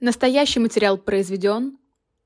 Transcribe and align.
Настоящий 0.00 0.60
материал 0.60 0.96
произведен, 0.96 1.76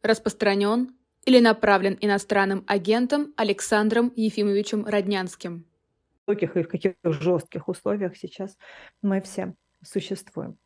распространен 0.01 0.95
или 1.25 1.41
направлен 1.41 1.99
иностранным 2.01 2.63
агентом 2.69 3.35
Александром 3.37 4.13
Ефимовичем 4.15 4.87
Роднянским. 4.87 5.67
В 6.23 6.27
каких 6.27 6.57
и 6.57 6.63
в 6.63 6.69
каких 6.69 6.93
жестких 7.03 7.69
условиях 7.69 8.17
сейчас 8.17 8.57
мы 9.03 9.21
все 9.21 9.55
существуем. 9.83 10.57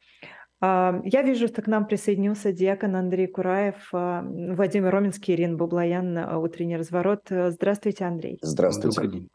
А, 0.61 1.01
я 1.03 1.23
вижу, 1.23 1.49
что 1.49 1.63
к 1.63 1.67
нам 1.67 1.87
присоединился 1.87 2.53
диакон 2.53 2.95
Андрей 2.95 3.27
Кураев, 3.27 3.89
а, 3.93 4.23
Владимир 4.23 4.91
Роменский, 4.91 5.35
Ирина 5.35 5.57
Бублаян, 5.57 6.19
утренний 6.37 6.77
разворот. 6.77 7.23
Здравствуйте, 7.31 8.05
Андрей. 8.05 8.39
Здравствуйте. 8.43 9.29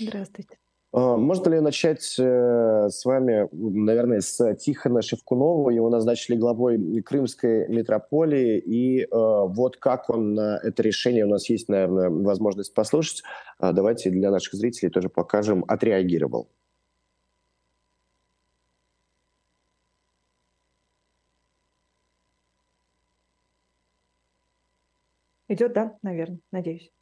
Здравствуйте. 0.00 0.58
А, 0.96 1.16
можно 1.16 1.50
ли 1.50 1.58
начать 1.58 2.14
э, 2.20 2.88
с 2.88 3.04
вами, 3.04 3.48
наверное, 3.50 4.20
с 4.20 4.54
Тихона 4.54 5.02
Шевкунова? 5.02 5.70
Его 5.70 5.90
назначили 5.90 6.36
главой 6.36 7.02
Крымской 7.02 7.66
метрополии. 7.66 8.58
И 8.60 9.02
э, 9.02 9.06
вот 9.10 9.76
как 9.76 10.08
он 10.08 10.34
на 10.34 10.60
это 10.62 10.84
решение, 10.84 11.24
у 11.24 11.28
нас 11.28 11.50
есть, 11.50 11.68
наверное, 11.68 12.10
возможность 12.10 12.72
послушать. 12.74 13.24
А, 13.58 13.72
давайте 13.72 14.10
для 14.10 14.30
наших 14.30 14.54
зрителей 14.54 14.88
тоже 14.88 15.08
покажем, 15.08 15.64
отреагировал. 15.66 16.48
Идет, 25.48 25.72
да, 25.72 25.98
наверное, 26.02 26.38
надеюсь. 26.52 26.92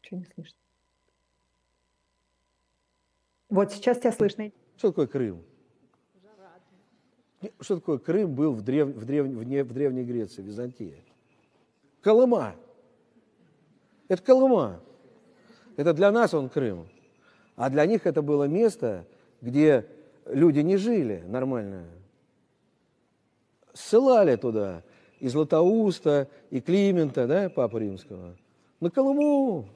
Ничего 0.00 0.20
не 0.20 0.26
слышно. 0.26 0.69
Вот 3.50 3.72
сейчас 3.72 3.98
тебя 3.98 4.12
слышно. 4.12 4.50
Что 4.76 4.88
такое 4.88 5.06
Крым? 5.08 5.42
Что 7.60 7.76
такое 7.76 7.98
Крым 7.98 8.34
был 8.34 8.52
в, 8.52 8.62
древ... 8.62 8.88
в, 8.88 9.04
древ... 9.04 9.26
в, 9.26 9.42
не... 9.44 9.64
в 9.64 9.72
Древней 9.72 10.04
Греции, 10.04 10.42
Византии? 10.42 11.02
Колыма. 12.00 12.54
Это 14.08 14.22
Колыма. 14.22 14.80
Это 15.76 15.92
для 15.94 16.10
нас 16.12 16.32
он 16.32 16.48
Крым. 16.48 16.86
А 17.56 17.70
для 17.70 17.86
них 17.86 18.06
это 18.06 18.22
было 18.22 18.44
место, 18.44 19.06
где 19.40 19.86
люди 20.26 20.60
не 20.60 20.76
жили 20.76 21.22
нормально. 21.26 21.86
Ссылали 23.72 24.36
туда 24.36 24.82
и 25.18 25.28
Златоуста, 25.28 26.28
и 26.50 26.60
Климента, 26.60 27.26
да, 27.26 27.48
Папу 27.50 27.78
Римского, 27.78 28.36
на 28.80 28.90
Колыму. 28.90 29.68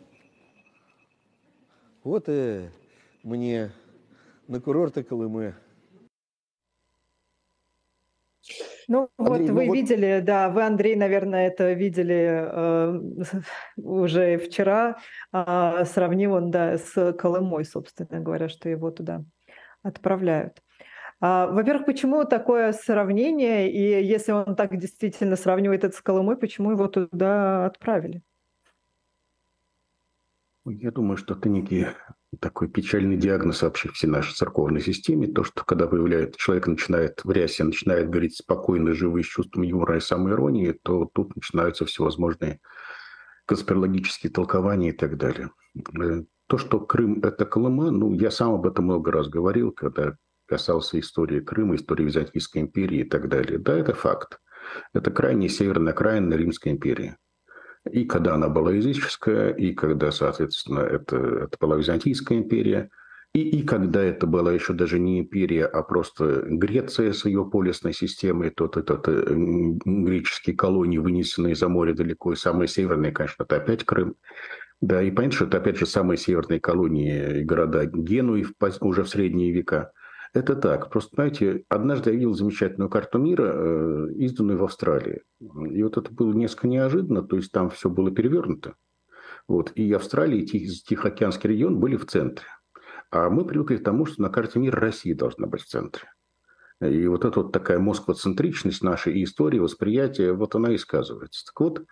Вот 2.03 2.25
и 2.29 2.69
мне 3.25 3.73
на 4.47 4.61
курорты 4.61 5.03
Колымы. 5.03 5.57
Ну 8.87 9.09
Андрей, 9.17 9.49
вот 9.49 9.51
вы 9.51 9.67
ну, 9.67 9.73
видели, 9.73 10.17
вот... 10.17 10.25
да, 10.25 10.51
вы, 10.51 10.63
Андрей, 10.63 10.95
наверное, 10.95 11.47
это 11.47 11.73
видели 11.73 12.47
э, 12.47 13.01
уже 13.77 14.37
вчера. 14.37 14.99
Э, 15.33 15.85
сравнил 15.87 16.35
он, 16.35 16.51
да, 16.51 16.77
с 16.77 17.15
Колымой, 17.15 17.65
собственно 17.65 18.21
говоря, 18.21 18.51
что 18.51 18.69
его 18.69 18.91
туда 18.91 19.25
отправляют. 19.83 20.63
А, 21.21 21.47
во-первых, 21.47 21.87
почему 21.87 22.25
такое 22.25 22.73
сравнение? 22.73 23.73
И 23.73 24.05
если 24.05 24.33
он 24.33 24.55
так 24.55 24.77
действительно 24.77 25.37
сравнивает 25.37 25.85
это 25.85 25.97
с 25.97 26.03
Колымой, 26.03 26.37
почему 26.37 26.73
его 26.73 26.87
туда 26.87 27.65
отправили? 27.65 28.21
Я 30.67 30.91
думаю, 30.91 31.17
что 31.17 31.35
это 31.35 31.49
некий 31.49 31.87
такой 32.37 32.69
печальный 32.69 33.17
диагноз 33.17 33.63
вообще 33.63 33.89
всей 33.91 34.07
нашей 34.07 34.35
церковной 34.35 34.81
системе. 34.81 35.27
То, 35.27 35.45
что 35.45 35.65
когда 35.65 35.87
появляется, 35.87 36.39
человек 36.39 36.67
начинает 36.67 37.25
в 37.25 37.31
рясе, 37.31 37.65
начинает 37.65 38.09
говорить 38.09 38.37
спокойно, 38.37 38.95
живые, 38.95 39.25
с 39.25 39.29
чувством 39.29 39.63
юмора 39.63 39.97
и 39.97 40.01
самоиронии, 40.01 40.73
то 40.83 41.09
тут 41.13 41.35
начинаются 41.37 41.85
всевозможные 41.85 42.61
конспирологические 43.47 44.33
толкования 44.33 44.91
и 44.91 44.97
так 44.97 45.17
далее. 45.17 45.51
Э, 46.01 46.23
то, 46.47 46.59
что 46.59 46.81
Крым– 46.81 47.21
это 47.23 47.47
Колыма, 47.47 47.91
ну, 47.91 48.13
я 48.13 48.31
сам 48.31 48.55
об 48.55 48.67
этом 48.67 48.87
много 48.87 49.13
раз 49.13 49.29
говорил, 49.29 49.73
когда 49.73 50.17
касался 50.47 51.01
истории 51.01 51.41
Крыма, 51.41 51.77
истории 51.77 52.05
Византийской 52.05 52.63
империи 52.63 53.01
и 53.01 53.09
так 53.09 53.29
далее. 53.29 53.59
Да, 53.59 53.77
это 53.77 53.95
факт. 53.95 54.39
Это 54.93 55.11
крайне 55.11 55.49
северная 55.49 55.93
окраина 55.93 56.35
Римской 56.35 56.73
империи. 56.73 57.17
И 57.91 58.05
когда 58.05 58.35
она 58.35 58.49
была 58.49 58.73
языческая, 58.73 59.51
и 59.51 59.75
когда, 59.75 60.11
соответственно, 60.11 60.81
это, 60.81 61.17
это 61.17 61.57
была 61.61 61.77
Византийская 61.77 62.39
империя, 62.39 62.91
и, 63.35 63.41
и 63.41 63.63
когда 63.63 64.03
это 64.03 64.27
была 64.27 64.53
еще 64.53 64.73
даже 64.73 64.99
не 64.99 65.21
империя, 65.21 65.67
а 65.67 65.83
просто 65.83 66.45
Греция 66.47 67.13
с 67.13 67.25
ее 67.25 67.45
полисной 67.45 67.93
системой, 67.93 68.51
тот 68.51 68.77
этот 68.77 69.07
греческие 69.07 70.57
колонии, 70.57 70.99
вынесенные 70.99 71.55
за 71.55 71.69
море 71.69 71.95
далеко, 71.95 72.33
и 72.33 72.37
самые 72.37 72.69
северные, 72.69 73.13
конечно, 73.13 73.43
это 73.43 73.57
опять 73.57 73.85
Крым. 73.85 74.15
Да, 74.81 75.03
и 75.03 75.11
понятно, 75.11 75.37
что 75.37 75.45
это 75.47 75.59
опять 75.59 75.79
же 75.79 75.87
самые 75.87 76.17
северные 76.17 76.61
колонии 76.61 77.41
и 77.41 77.45
города 77.45 77.85
Генуи 77.87 78.47
уже 78.81 79.05
в 79.05 79.09
средние 79.09 79.53
века– 79.53 79.93
это 80.35 80.57
так. 80.57 80.91
Просто, 80.91 81.15
знаете, 81.15 81.65
однажды 81.69 82.11
я 82.11 82.17
видел 82.17 82.35
замечательную 82.35 82.91
карту 82.91 83.19
мира, 83.19 83.53
э, 83.55 84.09
изданную 84.17 84.59
в 84.59 84.65
Австралии. 84.65 85.23
И 85.41 85.83
вот 85.83 85.97
это 85.97 86.13
было 86.13 86.33
несколько 86.33 86.69
неожиданно, 86.69 87.23
то 87.23 87.37
есть 87.37 87.53
там 87.53 87.71
все 87.71 87.89
было 87.89 88.11
перевернуто. 88.11 88.75
Вот. 89.47 89.73
И 89.77 89.93
Австралия, 89.93 90.41
и 90.41 90.47
Тих, 90.47 90.83
Тихоокеанский 90.85 91.51
регион 91.51 91.79
были 91.79 91.97
в 91.97 92.07
центре. 92.07 92.47
А 93.11 93.31
мы 93.31 93.45
привыкли 93.45 93.77
к 93.77 93.85
тому, 93.85 94.07
что 94.07 94.23
на 94.23 94.29
карте 94.29 94.59
мира 94.59 94.81
Россия 94.81 95.15
должна 95.15 95.47
быть 95.47 95.63
в 95.63 95.67
центре. 95.67 96.09
И 96.81 97.07
вот 97.07 97.25
эта 97.25 97.41
вот 97.41 97.53
такая 97.53 97.79
москвоцентричность 97.79 98.83
нашей 98.83 99.23
истории, 99.23 99.61
восприятия, 99.61 100.33
вот 100.33 100.57
она 100.57 100.73
и 100.73 100.79
сказывается. 100.79 101.47
Так 101.47 101.61
вот, 101.61 101.85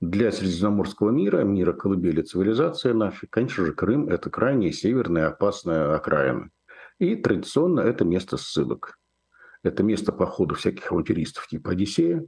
для 0.00 0.30
Средиземноморского 0.30 1.10
мира, 1.10 1.42
мира 1.42 1.72
колыбели 1.72 2.20
цивилизации 2.20 2.92
нашей, 2.92 3.28
конечно 3.28 3.64
же, 3.64 3.72
Крым– 3.72 4.08
это 4.10 4.28
крайне 4.28 4.70
северная 4.70 5.28
опасная 5.28 5.94
окраина. 5.94 6.50
И 6.98 7.16
традиционно 7.16 7.80
это 7.80 8.04
место 8.04 8.36
ссылок. 8.36 8.98
Это 9.62 9.82
место 9.82 10.12
похода 10.12 10.54
всяких 10.54 10.90
авантюристов 10.92 11.46
типа 11.48 11.72
Одиссея, 11.72 12.26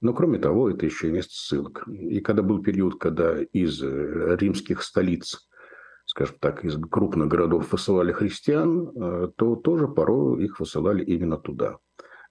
но 0.00 0.12
кроме 0.12 0.38
того, 0.38 0.70
это 0.70 0.86
еще 0.86 1.08
и 1.08 1.12
место 1.12 1.32
ссылок. 1.34 1.86
И 1.88 2.20
когда 2.20 2.42
был 2.42 2.62
период, 2.62 2.98
когда 2.98 3.40
из 3.40 3.82
э, 3.82 4.36
римских 4.38 4.82
столиц, 4.82 5.48
скажем 6.04 6.36
так, 6.38 6.64
из 6.64 6.76
крупных 6.78 7.28
городов 7.28 7.72
высылали 7.72 8.12
христиан, 8.12 8.88
э, 8.88 9.28
то 9.36 9.56
тоже 9.56 9.88
порой 9.88 10.44
их 10.44 10.60
высылали 10.60 11.04
именно 11.04 11.38
туда. 11.38 11.78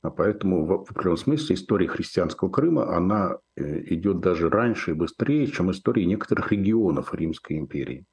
А 0.02 0.12
поэтому 0.12 0.66
в 0.66 0.74
определенном 0.74 1.18
смысле 1.18 1.56
история 1.56 1.88
христианского 1.88 2.50
Крыма, 2.50 2.96
она 2.96 3.40
э, 3.56 3.82
идет 3.94 4.20
даже 4.20 4.50
раньше 4.50 4.92
и 4.92 4.94
быстрее, 4.94 5.48
чем 5.48 5.72
история 5.72 6.06
некоторых 6.06 6.52
регионов 6.52 7.14
Римской 7.14 7.58
империи. 7.58 8.06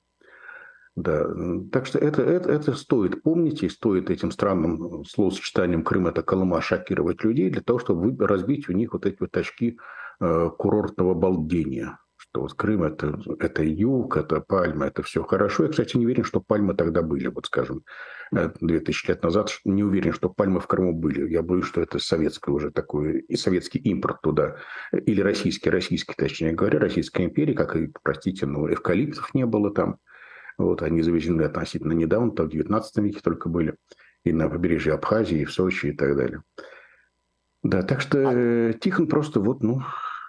Да, 0.94 1.26
так 1.72 1.86
что 1.86 1.98
это, 1.98 2.22
это, 2.22 2.50
это 2.50 2.74
стоит 2.74 3.22
помнить 3.22 3.62
и 3.62 3.70
стоит 3.70 4.10
этим 4.10 4.30
странным 4.30 5.04
словосочетанием 5.04 5.84
Крым 5.84 6.06
это 6.06 6.22
Колыма 6.22 6.60
шокировать 6.60 7.24
людей 7.24 7.48
для 7.48 7.62
того, 7.62 7.78
чтобы 7.78 8.14
разбить 8.26 8.68
у 8.68 8.72
них 8.72 8.92
вот 8.92 9.06
эти 9.06 9.16
вот 9.20 9.34
очки 9.34 9.78
э, 10.20 10.50
курортного 10.58 11.14
балдения. 11.14 11.98
Что 12.18 12.42
вот 12.42 12.52
Крым 12.52 12.84
это, 12.84 13.18
это 13.40 13.64
юг, 13.64 14.18
это 14.18 14.40
пальма, 14.40 14.86
это 14.86 15.02
все 15.02 15.24
хорошо. 15.24 15.64
Я, 15.64 15.70
кстати, 15.70 15.96
не 15.96 16.04
уверен, 16.04 16.24
что 16.24 16.40
пальмы 16.40 16.74
тогда 16.74 17.00
были. 17.00 17.28
Вот, 17.28 17.46
скажем, 17.46 17.84
2000 18.30 19.08
лет 19.08 19.22
назад 19.22 19.50
не 19.64 19.82
уверен, 19.82 20.12
что 20.12 20.28
пальмы 20.28 20.60
в 20.60 20.66
Крыму 20.66 20.92
были. 20.92 21.30
Я 21.30 21.42
боюсь, 21.42 21.64
что 21.64 21.80
это 21.80 21.98
советское 21.98 22.52
уже 22.52 22.70
такое, 22.70 23.14
и 23.18 23.36
советский 23.36 23.78
импорт 23.78 24.20
туда. 24.20 24.56
Или 24.92 25.22
российский, 25.22 25.70
российский, 25.70 26.14
точнее 26.14 26.52
говоря, 26.52 26.78
Российская 26.78 27.24
империя, 27.24 27.54
как 27.54 27.76
и, 27.76 27.90
простите, 28.02 28.44
но 28.44 28.70
эвкалиптов 28.70 29.32
не 29.34 29.46
было 29.46 29.72
там 29.72 29.96
вот, 30.62 30.82
они 30.82 31.02
завезены 31.02 31.42
относительно 31.42 31.92
недавно, 31.92 32.32
там 32.32 32.46
в 32.46 32.50
19 32.50 32.98
веке 32.98 33.20
только 33.22 33.48
были. 33.48 33.76
И 34.24 34.32
на 34.32 34.48
побережье 34.48 34.94
Абхазии, 34.94 35.40
и 35.40 35.44
в 35.44 35.52
Сочи, 35.52 35.86
и 35.86 35.92
так 35.92 36.16
далее. 36.16 36.42
Да, 37.62 37.82
так 37.82 38.00
что 38.00 38.18
э, 38.18 38.74
Тихон 38.80 39.06
просто 39.06 39.40
вот, 39.40 39.62
ну, 39.62 39.82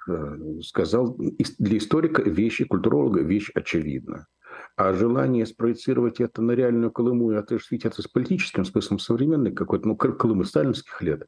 э, 0.07 0.62
сказал, 0.62 1.18
для 1.18 1.77
историка 1.77 2.21
вещи, 2.21 2.65
культуролога 2.65 3.21
вещь 3.21 3.51
очевидна. 3.56 4.27
А 4.75 4.94
желание 4.94 5.45
спроецировать 5.45 6.19
это 6.19 6.41
на 6.41 6.51
реальную 6.51 6.91
Колыму 6.91 7.31
и 7.31 7.36
отождествить 7.36 7.86
это 7.86 8.01
с 8.01 8.07
политическим 8.07 8.65
смыслом 8.65 9.00
современной 9.00 9.51
какой-то, 9.51 9.88
ну, 9.88 9.95
Колымы 9.95 10.45
сталинских 10.45 11.01
лет, 11.01 11.27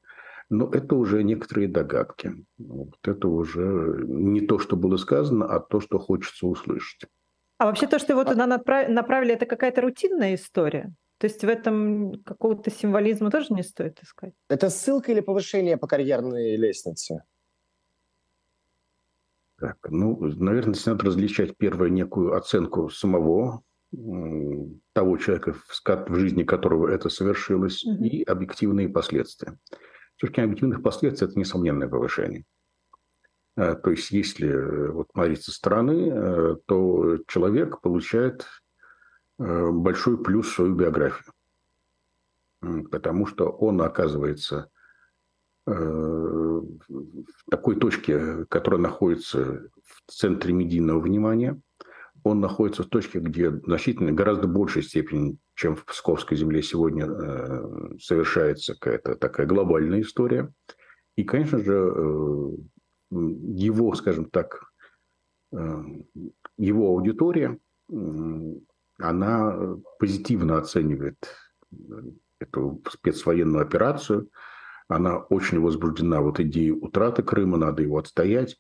но 0.50 0.70
это 0.72 0.96
уже 0.96 1.24
некоторые 1.24 1.68
догадки. 1.68 2.46
Вот 2.58 2.96
это 3.04 3.28
уже 3.28 4.04
не 4.08 4.42
то, 4.42 4.60
что 4.60 4.76
было 4.76 4.98
сказано, 4.98 5.46
а 5.46 5.60
то, 5.60 5.80
что 5.80 5.98
хочется 5.98 6.48
услышать. 6.48 7.10
А 7.58 7.66
вообще 7.66 7.88
то, 7.88 8.00
что 8.00 8.14
его 8.14 8.24
туда 8.24 8.46
направили, 8.48 9.34
это 9.34 9.46
какая-то 9.46 9.82
рутинная 9.82 10.36
история? 10.36 10.94
То 11.18 11.28
есть 11.28 11.44
в 11.44 11.48
этом 11.48 12.22
какого-то 12.24 12.70
символизма 12.70 13.32
тоже 13.32 13.54
не 13.54 13.64
стоит 13.64 14.02
искать? 14.04 14.34
Это 14.50 14.70
ссылка 14.70 15.12
или 15.12 15.22
повышение 15.22 15.78
по 15.78 15.88
карьерной 15.88 16.58
лестнице? 16.58 17.24
Так, 19.58 19.78
ну, 19.90 20.18
наверное, 20.20 20.74
здесь 20.74 20.86
надо 20.86 21.06
различать 21.06 21.56
первую 21.56 21.94
некую 21.94 22.36
оценку 22.36 22.90
самого 22.90 23.62
того 24.94 25.18
человека, 25.18 25.54
в 25.54 26.16
жизни 26.16 26.44
которого 26.44 26.90
это 26.90 27.08
совершилось, 27.08 27.86
угу. 27.86 28.04
и 28.04 28.24
объективные 28.24 28.90
последствия. 28.90 29.58
Зрения 30.22 30.44
объективных 30.44 30.84
последствий 30.84 31.28
это 31.28 31.40
несомненное 31.40 31.88
повышение. 31.88 32.44
То 33.56 33.90
есть, 33.90 34.12
если 34.12 34.90
вот 34.92 35.10
смотреть 35.12 35.44
со 35.44 35.52
стороны, 35.52 36.58
то 36.66 37.18
человек 37.28 37.80
получает 37.82 38.46
большой 39.38 40.22
плюс 40.22 40.48
в 40.48 40.56
свою 40.56 40.76
биографию. 40.76 41.32
Потому 42.92 43.26
что 43.28 43.50
он 43.50 43.82
оказывается 43.82 44.70
в 45.66 46.66
такой 47.50 47.76
точке, 47.78 48.46
которая 48.50 48.82
находится 48.82 49.70
в 49.84 50.12
центре 50.12 50.54
медийного 50.54 51.00
внимания. 51.00 51.60
Он 52.24 52.40
находится 52.40 52.84
в 52.84 52.88
точке, 52.88 53.20
где 53.20 53.52
значительно 53.52 54.12
гораздо 54.12 54.48
большей 54.48 54.82
степени, 54.82 55.38
чем 55.54 55.76
в 55.76 55.86
Псковской 55.86 56.36
земле 56.38 56.64
сегодня 56.64 57.06
э, 57.06 57.98
совершается 58.00 58.74
какая-то 58.74 59.16
такая 59.16 59.46
глобальная 59.46 60.02
история. 60.02 60.52
И, 61.16 61.24
конечно 61.24 61.60
же, 61.60 61.74
э, 61.74 62.50
его, 63.12 63.94
скажем 63.96 64.30
так, 64.30 64.62
э, 65.54 65.84
его 66.58 66.88
аудитория, 66.88 67.60
она 68.98 69.78
позитивно 70.00 70.58
оценивает 70.58 71.18
эту 72.40 72.82
спецвоенную 72.90 73.62
операцию– 73.62 74.30
она 74.88 75.18
очень 75.18 75.60
возбуждена 75.60 76.22
вот 76.22 76.40
идеей 76.40 76.72
утраты 76.72 77.24
Крыма, 77.24 77.58
надо 77.58 77.82
его 77.82 77.98
отстоять. 77.98 78.58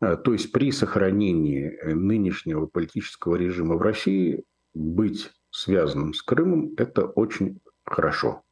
Э, 0.00 0.16
то 0.16 0.32
есть 0.32 0.52
при 0.52 0.70
сохранении 0.70 1.66
э, 1.66 1.94
нынешнего 1.94 2.66
политического 2.66 3.36
режима 3.36 3.76
в 3.76 3.82
России 3.82 4.44
быть 4.74 5.30
связанным 5.50 6.14
с 6.14 6.22
Крымом– 6.22 6.74
это 6.76 7.06
очень 7.06 7.60
хорошо. 7.84 8.42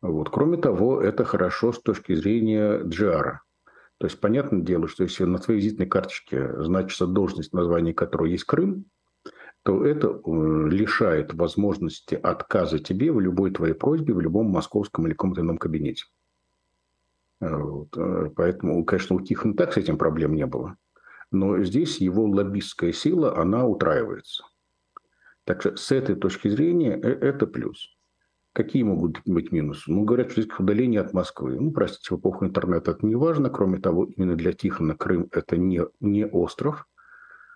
Вот. 0.00 0.30
Кроме 0.30 0.56
того, 0.58 1.00
это 1.00 1.24
хорошо 1.24 1.72
с 1.72 1.80
точки 1.80 2.14
зрения 2.14 2.82
Джиара. 2.84 3.42
То 4.02 4.06
есть, 4.08 4.18
понятное 4.18 4.62
дело, 4.62 4.88
что 4.88 5.04
если 5.04 5.22
на 5.22 5.38
твоей 5.38 5.60
визитной 5.60 5.86
карточке 5.86 6.60
значится 6.60 7.06
должность, 7.06 7.52
название 7.52 7.94
которой 7.94 8.32
есть 8.32 8.42
Крым, 8.42 8.86
то 9.62 9.86
это 9.86 10.08
э, 10.08 10.68
лишает 10.70 11.34
возможности 11.34 12.16
отказа 12.16 12.80
тебе 12.80 13.12
в 13.12 13.20
любой 13.20 13.52
твоей 13.52 13.74
просьбе, 13.74 14.12
в 14.12 14.20
любом 14.20 14.46
московском 14.46 15.06
или 15.06 15.12
каком-то 15.12 15.42
ином 15.42 15.56
кабинете. 15.56 16.06
Э, 17.40 17.54
вот. 17.54 17.96
Э, 17.96 18.30
поэтому, 18.34 18.84
конечно, 18.84 19.14
у 19.14 19.20
Тихона 19.20 19.54
так 19.54 19.72
с 19.72 19.76
этим 19.76 19.96
проблем 19.98 20.34
не 20.34 20.46
было. 20.46 20.76
Но 21.30 21.62
здесь 21.62 21.98
его 21.98 22.24
лоббистская 22.24 22.92
сила, 22.92 23.38
она 23.38 23.68
утраивается. 23.68 24.42
Так 25.44 25.60
что 25.60 25.76
с 25.76 25.92
этой 25.92 26.16
точки 26.16 26.48
зрения 26.48 26.94
это 26.94 27.46
плюс. 27.46 27.96
Какие 28.52 28.82
могут 28.82 29.20
быть 29.24 29.50
минусы? 29.50 29.90
Ну, 29.90 30.04
говорят, 30.04 30.30
что 30.30 30.42
здесь 30.42 30.58
удаление 30.58 31.00
от 31.00 31.14
Москвы. 31.14 31.58
Ну, 31.58 31.70
простите, 31.70 32.14
в 32.14 32.18
эпоху 32.18 32.44
интернета 32.44 32.90
это 32.90 33.06
не 33.06 33.14
важно. 33.14 33.48
Кроме 33.48 33.78
того, 33.78 34.04
именно 34.04 34.36
для 34.36 34.52
Тихона 34.52 34.94
Крым 34.94 35.28
это 35.32 35.56
не, 35.56 35.80
не 36.00 36.26
остров. 36.26 36.86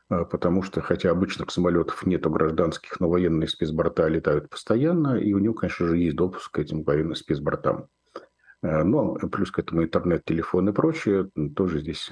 А, 0.09 0.25
потому 0.25 0.63
что, 0.63 0.81
хотя 0.81 1.11
обычных 1.11 1.51
самолетов 1.51 2.07
нет 2.07 2.27
у 2.27 2.31
гражданских, 2.31 2.99
но 3.01 3.11
военные 3.11 3.49
спецборта 3.49 4.07
летают 4.09 4.49
постоянно, 4.49 5.19
и 5.19 5.33
у 5.33 5.39
него, 5.39 5.55
конечно 5.55 5.87
же, 5.87 5.99
есть 5.99 6.17
допуск 6.17 6.53
к 6.53 6.59
этим 6.59 6.83
военным 6.83 7.15
спецбортам. 7.15 7.89
А, 8.63 8.85
но 8.85 9.17
плюс 9.17 9.51
к 9.51 9.59
этому 9.59 9.83
интернет, 9.83 10.25
телефон 10.25 10.69
и 10.69 10.73
прочее, 10.73 11.31
тоже 11.55 11.81
здесь 11.81 12.11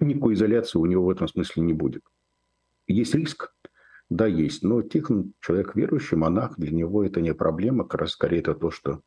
никакой 0.00 0.34
изоляции 0.34 0.78
у 0.78 0.86
него 0.86 1.04
в 1.04 1.10
этом 1.10 1.28
смысле 1.28 1.62
не 1.62 1.72
будет. 1.72 2.02
Есть 2.86 3.14
риск? 3.14 3.52
Да, 4.08 4.26
есть. 4.26 4.62
Но 4.62 4.82
Тихон 4.82 5.32
человек 5.40 5.74
верующий, 5.74 6.16
монах, 6.16 6.54
для 6.58 6.70
него 6.70 7.04
это 7.04 7.20
не 7.20 7.34
проблема. 7.34 7.84
Как 7.84 8.02
раз 8.02 8.12
скорее 8.12 8.38
это 8.38 8.54
то, 8.54 8.70
что 8.70 9.00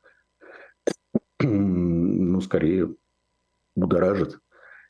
ну, 1.39 2.41
скорее 2.41 2.95
будоражит 3.75 4.39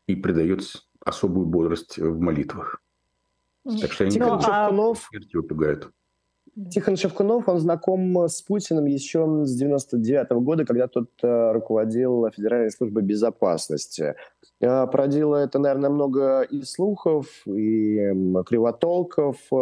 и 0.07 0.15
придает 0.15 0.61
особую 1.05 1.45
бодрость 1.45 1.97
в 1.97 2.19
молитвах. 2.19 2.81
Так 3.63 3.91
что 3.91 4.05
они 4.05 4.13
Тихон 4.13 4.41
Шевкунов... 4.41 5.07
смерти 5.09 5.35
убегают. 5.35 5.91
Тихон 6.67 6.97
Шевкунов, 6.97 7.47
он 7.47 7.59
знаком 7.59 8.27
с 8.27 8.41
Путиным 8.41 8.85
еще 8.85 9.45
с 9.45 9.55
99 9.55 10.31
-го 10.31 10.41
года, 10.41 10.65
когда 10.65 10.87
тот 10.87 11.09
э, 11.23 11.51
руководил 11.53 12.29
Федеральной 12.35 12.71
службой 12.71 13.03
безопасности. 13.03 14.15
Э, 14.59 14.85
породило 14.87 15.37
это, 15.37 15.57
наверное, 15.59 15.89
много 15.89 16.41
и 16.41 16.63
слухов, 16.63 17.27
и 17.45 17.97
э, 17.97 18.43
кривотолков, 18.45 19.37
э, 19.51 19.55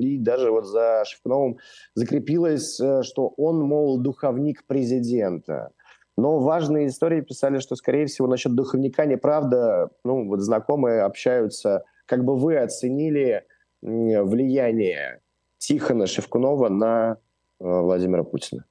и 0.00 0.18
даже 0.18 0.50
вот 0.50 0.66
за 0.66 1.04
Шевкуновым 1.06 1.56
закрепилось, 1.94 2.78
э, 2.80 3.02
что 3.02 3.32
он, 3.38 3.60
мол, 3.60 3.98
духовник 3.98 4.66
президента. 4.66 5.70
Но 6.18 6.38
важные 6.40 6.88
истории 6.88 7.22
писали, 7.22 7.60
что, 7.60 7.76
скорее 7.76 8.06
всего, 8.06 8.26
насчет 8.28 8.54
духовника 8.54 9.06
неправда. 9.06 9.90
Ну, 10.04 10.28
вот 10.28 10.40
знакомые 10.40 11.02
общаются. 11.02 11.84
Как 12.06 12.24
бы 12.24 12.36
вы 12.36 12.58
оценили 12.58 13.44
влияние 13.82 15.20
Тихона 15.58 16.06
Шевкунова 16.06 16.68
на 16.68 17.12
э, 17.12 17.16
Владимира 17.58 18.24
Путина? 18.24 18.64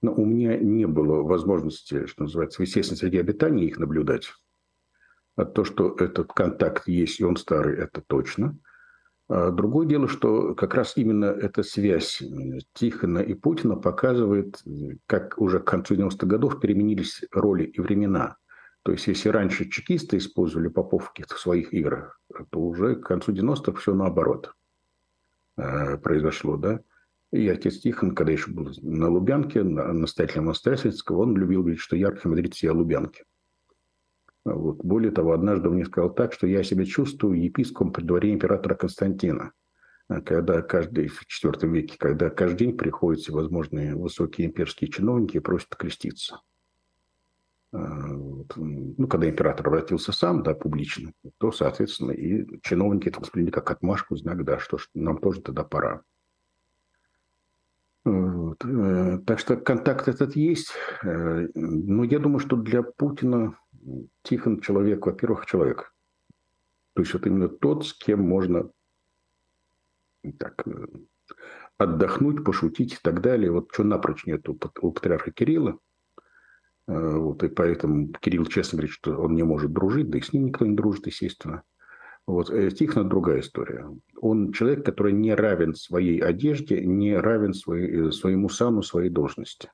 Но 0.00 0.12
у 0.14 0.24
меня 0.24 0.56
не 0.56 0.86
было 0.86 1.22
возможности, 1.22 2.06
что 2.06 2.24
называется, 2.24 2.58
в 2.58 2.66
естественной 2.66 2.98
среде 2.98 3.20
обитания 3.20 3.64
их 3.64 3.78
наблюдать. 3.78 4.28
А 5.36 5.44
то, 5.44 5.64
что 5.64 5.94
этот 5.98 6.32
контакт 6.32 6.88
есть, 6.88 7.20
и 7.20 7.24
он 7.24 7.36
старый, 7.36 7.78
это 7.78 8.00
точно– 8.00 8.58
а 9.34 9.50
другое 9.50 9.86
дело, 9.86 10.08
что 10.08 10.54
как 10.54 10.74
раз 10.74 10.92
именно 10.96 11.24
эта 11.24 11.62
связь 11.62 12.22
Тихона 12.74 13.20
и 13.20 13.32
Путина 13.32 13.76
показывает, 13.76 14.62
как 15.06 15.38
уже 15.38 15.58
к 15.58 15.64
концу 15.64 15.94
90-х 15.94 16.26
годов 16.26 16.60
переменились 16.60 17.22
роли 17.32 17.64
и 17.64 17.80
времена. 17.80 18.36
То 18.82 18.92
есть, 18.92 19.06
если 19.06 19.28
раньше 19.28 19.68
чекисты 19.68 20.16
использовали 20.16 20.68
Попов 20.68 21.04
в 21.04 21.08
каких-то 21.10 21.36
своих 21.36 21.72
играх, 21.72 22.20
то 22.50 22.60
уже 22.60 22.96
к 22.96 23.06
концу 23.06 23.32
90-х 23.32 23.80
все 23.80 23.94
наоборот 23.94 24.54
э, 25.56 25.98
произошло, 25.98 26.56
да. 26.56 26.80
И 27.30 27.48
отец 27.48 27.78
Тихон, 27.78 28.14
когда 28.14 28.32
еще 28.32 28.50
был 28.50 28.70
на 28.82 29.08
Лубянке, 29.08 29.62
на 29.62 29.92
настоятелем 29.92 30.44
монастыря 30.44 30.76
он 31.10 31.36
любил 31.36 31.60
говорить, 31.60 31.80
что 31.80 31.96
я 31.96 32.08
архимандрит 32.08 32.54
о 32.64 32.72
Лубянке. 32.72 33.24
Вот. 34.44 34.78
Более 34.78 35.12
того, 35.12 35.32
однажды 35.32 35.68
он 35.68 35.76
мне 35.76 35.84
сказал 35.84 36.12
так, 36.12 36.32
что 36.32 36.46
я 36.46 36.62
себя 36.62 36.84
чувствую 36.84 37.40
епископом 37.40 37.92
при 37.92 38.02
дворе 38.02 38.32
императора 38.34 38.74
Константина, 38.74 39.52
а 40.08 40.20
когда 40.20 40.60
каждый 40.62 41.06
в 41.06 41.22
IV 41.22 41.68
веке, 41.68 41.96
когда 41.98 42.28
каждый 42.28 42.66
день 42.66 42.76
приходят 42.76 43.22
всевозможные 43.22 43.94
высокие 43.94 44.48
имперские 44.48 44.90
чиновники 44.90 45.36
и 45.36 45.40
просят 45.40 45.74
креститься. 45.76 46.40
Ну, 48.56 49.06
когда 49.06 49.28
император 49.28 49.68
обратился 49.68 50.12
сам, 50.12 50.42
да, 50.42 50.54
публично, 50.54 51.12
то, 51.38 51.52
соответственно, 51.52 52.12
и 52.12 52.46
чиновники 52.62 53.08
это 53.08 53.20
восприняли 53.20 53.50
как 53.50 53.70
отмашку, 53.70 54.16
знак, 54.16 54.44
да, 54.44 54.58
что 54.58 54.78
нам 54.94 55.18
тоже 55.18 55.40
тогда 55.40 55.64
пора. 55.64 56.02
Вот. 58.04 58.64
Э, 58.64 59.18
так 59.26 59.38
что 59.38 59.56
контакт 59.56 60.08
этот 60.08 60.34
есть. 60.34 60.72
Э, 61.04 61.46
но 61.54 62.04
я 62.04 62.18
думаю, 62.18 62.40
что 62.40 62.56
для 62.56 62.82
Путина 62.82 63.56
Тихон 64.22 64.60
человек, 64.60 65.06
во-первых, 65.06 65.46
человек. 65.46 65.94
То 66.94 67.02
есть 67.02 67.14
вот 67.14 67.26
именно 67.26 67.48
тот, 67.48 67.86
с 67.86 67.94
кем 67.94 68.20
можно 68.20 68.70
так, 70.38 70.66
э, 70.66 70.86
отдохнуть, 71.78 72.44
пошутить 72.44 72.94
и 72.94 72.98
так 73.02 73.20
далее. 73.20 73.52
Вот 73.52 73.68
что 73.72 73.84
напрочь 73.84 74.26
нет 74.26 74.48
у, 74.48 74.58
у 74.80 74.92
патриарха 74.92 75.30
Кирилла. 75.30 75.78
Э, 76.88 77.16
вот, 77.16 77.42
и 77.42 77.48
поэтому 77.48 78.08
Кирилл 78.20 78.46
честно 78.46 78.78
говорит, 78.78 78.94
что 78.94 79.16
он 79.16 79.34
не 79.34 79.42
может 79.42 79.72
дружить, 79.72 80.10
да 80.10 80.18
и 80.18 80.22
с 80.22 80.32
ним 80.32 80.46
никто 80.46 80.66
не 80.66 80.76
дружит, 80.76 81.06
естественно. 81.06 81.62
Вот. 82.26 82.50
Э, 82.50 82.70
Тихон– 82.70 83.08
другая 83.10 83.40
история. 83.40 83.88
Он 84.20 84.52
человек, 84.52 84.84
который 84.84 85.12
не 85.12 85.34
равен 85.34 85.74
своей 85.74 86.20
одежде, 86.20 86.84
не 86.84 87.16
равен 87.16 87.54
своей, 87.54 88.12
своему 88.12 88.48
сану, 88.48 88.82
своей 88.82 89.10
должности. 89.10 89.68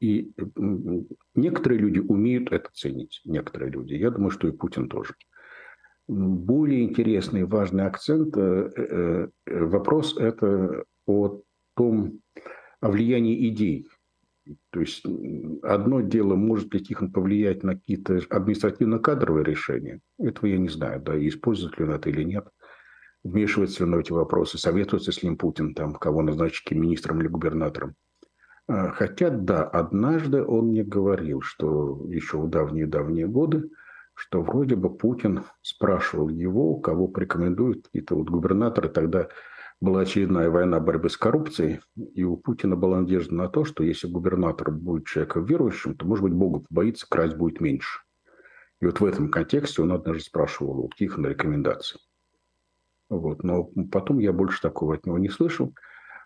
И 0.00 0.32
некоторые 1.34 1.80
люди 1.80 1.98
умеют 1.98 2.52
это 2.52 2.70
ценить, 2.72 3.20
некоторые 3.24 3.70
люди. 3.70 3.94
Я 3.94 4.10
думаю, 4.10 4.30
что 4.30 4.46
и 4.46 4.52
Путин 4.52 4.88
тоже. 4.88 5.14
Более 6.06 6.84
интересный 6.84 7.44
важный 7.44 7.84
акцент, 7.84 8.36
э, 8.36 8.70
э, 8.76 9.28
э, 9.46 9.64
вопрос 9.64 10.16
это 10.16 10.84
о 11.06 11.42
том, 11.76 12.20
о 12.80 12.90
влиянии 12.90 13.48
идей. 13.48 13.86
То 14.70 14.80
есть 14.80 15.04
одно 15.62 16.00
дело, 16.00 16.34
может 16.34 16.72
ли 16.74 16.80
Тихон 16.80 17.12
повлиять 17.12 17.62
на 17.62 17.74
какие-то 17.74 18.20
административно-кадровые 18.30 19.44
решения. 19.44 20.00
Этого 20.18 20.46
я 20.46 20.58
не 20.58 20.68
знаю, 20.68 21.00
да, 21.02 21.18
использует 21.26 21.78
ли 21.78 21.84
он 21.84 21.92
это 21.92 22.10
или 22.10 22.22
нет. 22.22 22.48
Вмешивается 23.24 23.84
ли 23.84 23.90
он 23.90 23.96
в 23.96 24.00
эти 24.00 24.12
вопросы, 24.12 24.58
советуется 24.58 25.12
с 25.12 25.22
ним 25.22 25.36
Путин, 25.36 25.74
там, 25.74 25.94
кого 25.94 26.22
назначить 26.22 26.70
министром 26.70 27.20
или 27.20 27.28
губернатором. 27.28 27.94
А, 28.68 28.90
хотя, 28.90 29.30
да, 29.30 29.64
однажды 29.64 30.42
он 30.44 30.68
мне 30.68 30.84
говорил, 30.84 31.40
что 31.40 32.06
еще 32.08 32.38
в 32.38 32.48
давние-давние 32.48 33.26
годы, 33.26 33.70
что 34.14 34.42
вроде 34.42 34.76
бы 34.76 34.94
Путин 34.94 35.44
спрашивал 35.62 36.28
его, 36.28 36.76
кого 36.76 37.08
порекомендуют 37.08 37.84
какие-то 37.86 38.14
вот 38.14 38.28
губернаторы 38.28 38.88
тогда 38.88 39.28
была 39.80 40.00
очередная 40.00 40.50
война 40.50 40.80
борьбы 40.80 41.08
с 41.08 41.16
коррупцией, 41.16 41.80
и 42.14 42.24
у 42.24 42.36
Путина 42.36 42.76
была 42.76 43.00
надежда 43.00 43.34
на 43.34 43.48
то, 43.48 43.64
что 43.64 43.84
если 43.84 44.08
губернатор 44.08 44.70
будет 44.72 45.06
человеком 45.06 45.44
верующим, 45.44 45.96
то, 45.96 46.06
может 46.06 46.24
быть, 46.24 46.32
Бога 46.32 46.64
побоится, 46.68 47.06
красть 47.08 47.36
будет 47.36 47.60
меньше. 47.60 48.00
И 48.80 48.86
вот 48.86 49.00
в 49.00 49.04
этом 49.04 49.30
контексте 49.30 49.82
он 49.82 49.92
однажды 49.92 50.22
спрашивал 50.22 50.80
у 50.80 50.90
Тихона 50.96 51.28
рекомендации. 51.28 51.98
Вот. 53.08 53.42
Но 53.42 53.70
потом 53.90 54.18
я 54.18 54.32
больше 54.32 54.60
такого 54.60 54.94
от 54.94 55.06
него 55.06 55.18
не 55.18 55.28
слышал. 55.28 55.74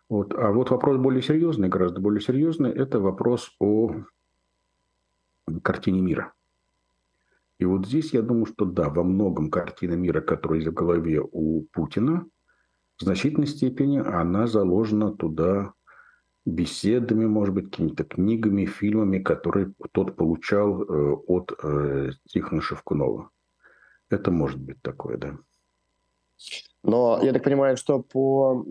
Вот. 0.09 0.35
А 0.35 0.51
вот 0.51 0.71
вопрос 0.71 0.99
более 0.99 1.23
серьезный, 1.23 1.69
гораздо 1.69 2.01
более 2.01 2.21
серьезный, 2.21 2.71
это 2.71 3.01
вопрос 3.01 3.55
о 3.59 4.05
картине 5.63 6.01
мира. 6.01 6.33
И 7.59 7.65
вот 7.65 7.87
здесь 7.87 8.13
я 8.13 8.23
думаю, 8.23 8.47
что 8.47 8.65
да, 8.65 8.89
во 8.89 9.05
многом 9.05 9.51
картина 9.51 9.95
мира, 9.95 10.21
которая 10.21 10.59
есть 10.59 10.71
в 10.71 10.75
голове 10.75 11.23
у 11.23 11.63
Путина, 11.73 12.27
в 12.99 13.03
значительной 13.03 13.47
степени 13.47 13.99
она 13.99 14.47
заложена 14.47 15.13
туда 15.13 15.73
беседами, 16.45 17.27
может 17.27 17.55
быть, 17.55 17.71
какими-то 17.71 18.05
книгами, 18.05 18.67
фильмами, 18.67 19.19
которые 19.19 19.73
тот 19.93 20.17
получал 20.17 20.83
э, 20.83 21.13
от 21.27 21.53
э, 21.63 22.11
Тихона 22.29 22.61
Шевкунова. 22.61 23.31
Это 24.11 24.31
может 24.31 24.61
быть 24.61 24.81
такое, 24.83 25.17
да. 25.17 25.39
Но 26.83 27.21
я 27.23 27.33
так 27.33 27.45
понимаю, 27.45 27.77
что 27.77 28.03
по... 28.03 28.65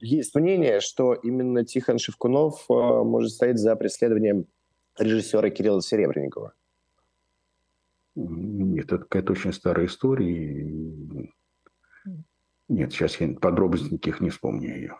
есть 0.00 0.34
мнение, 0.36 0.80
что 0.80 1.14
именно 1.14 1.64
Тихон 1.64 1.98
Шевкунов 1.98 2.64
э, 2.70 2.72
может 2.72 3.32
стоять 3.32 3.58
за 3.58 3.74
преследованием 3.74 4.46
режиссера 4.96 5.50
Кирилла 5.50 5.82
Серебренникова. 5.82 6.54
Нет, 8.14 8.86
это 8.86 8.98
какая-то 8.98 9.32
очень 9.32 9.52
старая 9.52 9.86
история. 9.86 11.31
Нет, 12.72 12.90
сейчас 12.90 13.20
я 13.20 13.28
подробностей 13.34 13.90
никаких 13.92 14.20
не 14.22 14.30
вспомню 14.30 14.74
ее. 14.74 14.96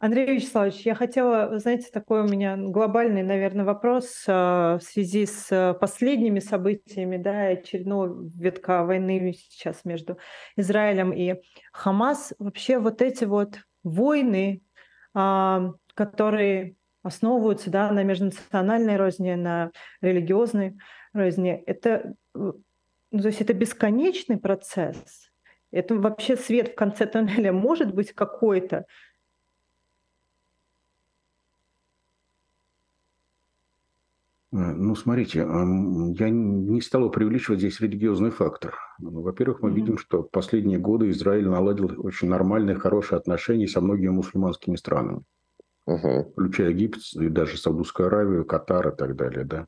Андрей 0.00 0.34
Вячеславович, 0.34 0.80
я 0.84 0.96
хотела, 0.96 1.60
знаете, 1.60 1.90
такой 1.92 2.22
у 2.22 2.26
меня 2.26 2.56
глобальный, 2.56 3.22
наверное, 3.22 3.64
вопрос 3.64 4.24
а, 4.26 4.78
в 4.78 4.82
связи 4.82 5.26
с 5.26 5.78
последними 5.80 6.40
событиями, 6.40 7.18
да, 7.18 7.46
очередного 7.46 8.28
витка 8.34 8.84
войны 8.84 9.32
сейчас 9.32 9.84
между 9.84 10.18
Израилем 10.56 11.12
и 11.12 11.40
Хамас. 11.72 12.34
Вообще 12.40 12.80
вот 12.80 13.00
эти 13.00 13.24
вот 13.24 13.60
войны, 13.84 14.60
а, 15.14 15.70
которые 15.94 16.74
основываются 17.04 17.70
да, 17.70 17.92
на 17.92 18.02
межнациональной 18.02 18.96
розни, 18.96 19.34
на 19.34 19.70
религиозной 20.00 20.76
розни, 21.12 21.62
это, 21.64 22.16
ну, 22.34 22.54
то 23.12 23.28
есть 23.28 23.40
это 23.40 23.54
бесконечный 23.54 24.36
процесс. 24.36 25.23
Это 25.74 25.94
вообще 25.96 26.36
свет 26.36 26.68
в 26.68 26.74
конце 26.74 27.06
туннеля 27.06 27.52
может 27.52 27.94
быть 27.94 28.12
какой-то, 28.12 28.86
Э, 34.54 34.56
ну, 34.56 34.94
смотрите, 34.94 35.40
я 35.40 36.30
не 36.30 36.80
стал 36.80 37.10
преувеличивать 37.10 37.58
здесь 37.58 37.80
религиозный 37.80 38.30
фактор. 38.30 38.78
Во-первых, 38.98 39.62
мы 39.62 39.70
mm-hmm. 39.70 39.74
видим, 39.74 39.98
что 39.98 40.22
в 40.22 40.30
последние 40.30 40.78
годы 40.78 41.10
Израиль 41.10 41.48
наладил 41.48 41.90
очень 41.98 42.28
нормальные, 42.28 42.76
хорошие 42.76 43.18
отношения 43.18 43.66
со 43.66 43.80
многими 43.80 44.10
мусульманскими 44.10 44.76
странами, 44.76 45.22
uh-huh. 45.88 46.30
включая 46.30 46.70
Египет 46.70 47.02
и 47.14 47.28
даже 47.28 47.58
Саудовскую 47.58 48.06
Аравию, 48.06 48.44
Катар 48.44 48.88
и 48.88 48.96
так 48.96 49.16
далее. 49.16 49.44
Да? 49.44 49.66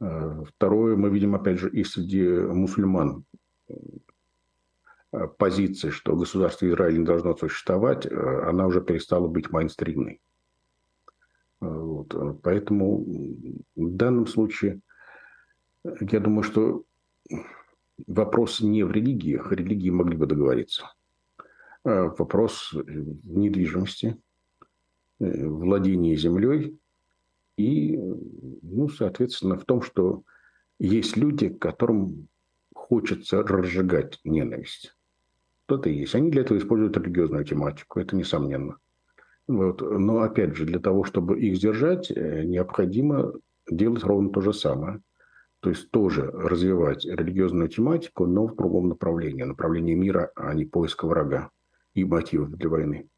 Э, 0.00 0.42
второе, 0.44 0.96
мы 0.96 1.08
видим, 1.10 1.36
опять 1.36 1.60
же, 1.60 1.70
и 1.70 1.84
среди 1.84 2.24
мусульман 2.28 3.24
позиции, 5.38 5.90
что 5.90 6.16
государство 6.16 6.68
Израиль 6.68 6.98
не 6.98 7.04
должно 7.04 7.36
существовать, 7.36 8.06
она 8.06 8.66
уже 8.66 8.80
перестала 8.80 9.26
быть 9.26 9.50
майнстримной. 9.50 10.20
Вот. 11.60 12.14
Поэтому 12.42 13.04
в 13.74 13.90
данном 13.96 14.26
случае 14.26 14.80
я 15.84 16.20
думаю, 16.20 16.42
что 16.42 16.84
вопрос 18.06 18.60
не 18.60 18.82
в 18.82 18.90
религиях, 18.90 19.52
религии 19.52 19.90
могли 19.90 20.16
бы 20.16 20.26
договориться. 20.26 20.92
Вопрос 21.84 22.72
в 22.72 23.38
недвижимости, 23.38 24.20
э, 25.18 25.46
владении 25.46 26.14
землей 26.14 26.78
и, 27.56 27.96
ну, 27.96 28.88
соответственно, 28.90 29.56
в 29.56 29.64
том, 29.64 29.80
что 29.80 30.22
есть 30.78 31.16
люди, 31.16 31.48
которым 31.48 32.28
хочется 32.74 33.42
разжигать 33.42 34.18
ненависть. 34.24 34.94
Кто-то 35.70 35.88
есть. 35.88 36.16
Они 36.16 36.32
для 36.32 36.42
этого 36.42 36.58
используют 36.58 36.96
религиозную 36.96 37.44
тематику, 37.44 38.00
это 38.00 38.16
несомненно. 38.16 38.78
Вот. 39.46 39.80
Но 39.80 40.18
опять 40.18 40.56
же, 40.56 40.64
для 40.64 40.80
того, 40.80 41.04
чтобы 41.04 41.38
их 41.38 41.58
сдержать, 41.58 42.10
э, 42.10 42.42
необходимо 42.42 43.34
делать 43.70 44.02
ровно 44.02 44.30
то 44.30 44.40
же 44.40 44.52
самое. 44.52 45.00
То 45.60 45.70
есть 45.70 45.92
тоже 45.92 46.22
развивать 46.22 47.04
религиозную 47.04 47.68
тематику, 47.68 48.26
но 48.26 48.48
в 48.48 48.56
другом 48.56 48.88
направлении. 48.88 49.44
Направлении 49.44 49.94
мира, 49.94 50.32
а 50.34 50.52
не 50.54 50.64
поиска 50.64 51.06
врага 51.06 51.50
и 51.94 52.02
мотивов 52.02 52.50
для 52.50 52.68
войны. 52.68 53.08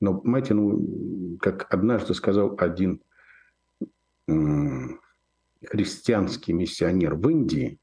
Но, 0.00 0.18
понимаете, 0.18 0.54
ну, 0.54 1.38
как 1.40 1.72
однажды 1.72 2.14
сказал 2.14 2.56
один 2.58 3.00
христианский 4.26 6.52
миссионер 6.52 7.14
в 7.14 7.28
Индии, 7.28 7.78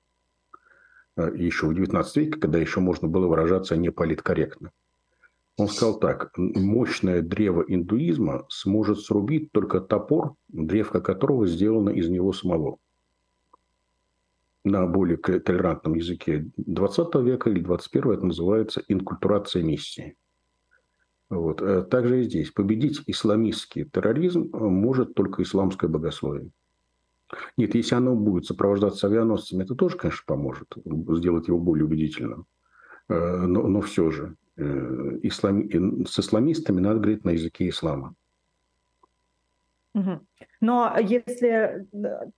еще 1.24 1.68
в 1.68 1.72
XIX 1.72 2.06
веке, 2.16 2.40
когда 2.40 2.58
еще 2.60 2.80
можно 2.80 3.08
было 3.08 3.28
выражаться 3.28 3.76
неполиткорректно– 3.76 4.72
он 5.58 5.68
сказал 5.70 6.00
так, 6.00 6.32
мощное 6.38 7.24
древо 7.24 7.66
индуизма 7.68 8.46
сможет 8.48 9.00
срубить 9.00 9.52
только 9.52 9.82
топор, 9.82 10.36
древко 10.50 11.02
которого 11.02 11.48
сделано 11.48 11.90
из 11.90 12.10
него 12.10 12.32
самого. 12.32 12.78
На 14.64 14.86
более 14.86 15.18
толерантном 15.18 15.96
языке 15.96 16.52
20 16.58 17.16
века 17.24 17.50
или 17.50 17.62
21 17.62 18.12
это 18.12 18.26
называется 18.26 18.84
инкультурация 18.88 19.64
миссии. 19.64 20.16
Вот. 21.30 21.62
Э, 21.62 21.82
также 21.84 22.22
и 22.22 22.24
здесь. 22.24 22.52
Победить 22.52 23.02
исламистский 23.08 23.86
терроризм 23.86 24.50
может 24.54 25.16
только 25.16 25.42
исламское 25.42 25.90
богословие. 25.90 26.52
Нет, 27.58 27.76
если 27.76 27.96
оно 27.96 28.16
будет 28.16 28.46
сопровождаться 28.46 29.08
авианосцами, 29.08 29.64
это 29.64 29.76
тоже, 29.76 29.98
конечно, 29.98 30.24
поможет 30.26 30.68
сделать 30.86 31.48
его 31.48 31.60
более 31.60 31.86
убедительным. 31.86 32.46
Э, 33.10 33.46
но, 33.46 33.68
но 33.68 33.82
все 33.82 34.12
же 34.12 34.36
Э, 34.58 35.20
ислам... 35.22 35.70
с 36.08 36.20
исламистами 36.20 36.80
надо 36.80 37.00
говорить 37.00 37.24
на 37.24 37.32
языке 37.32 37.70
ислама. 37.70 38.16
Но 40.62 40.96
если 41.00 41.88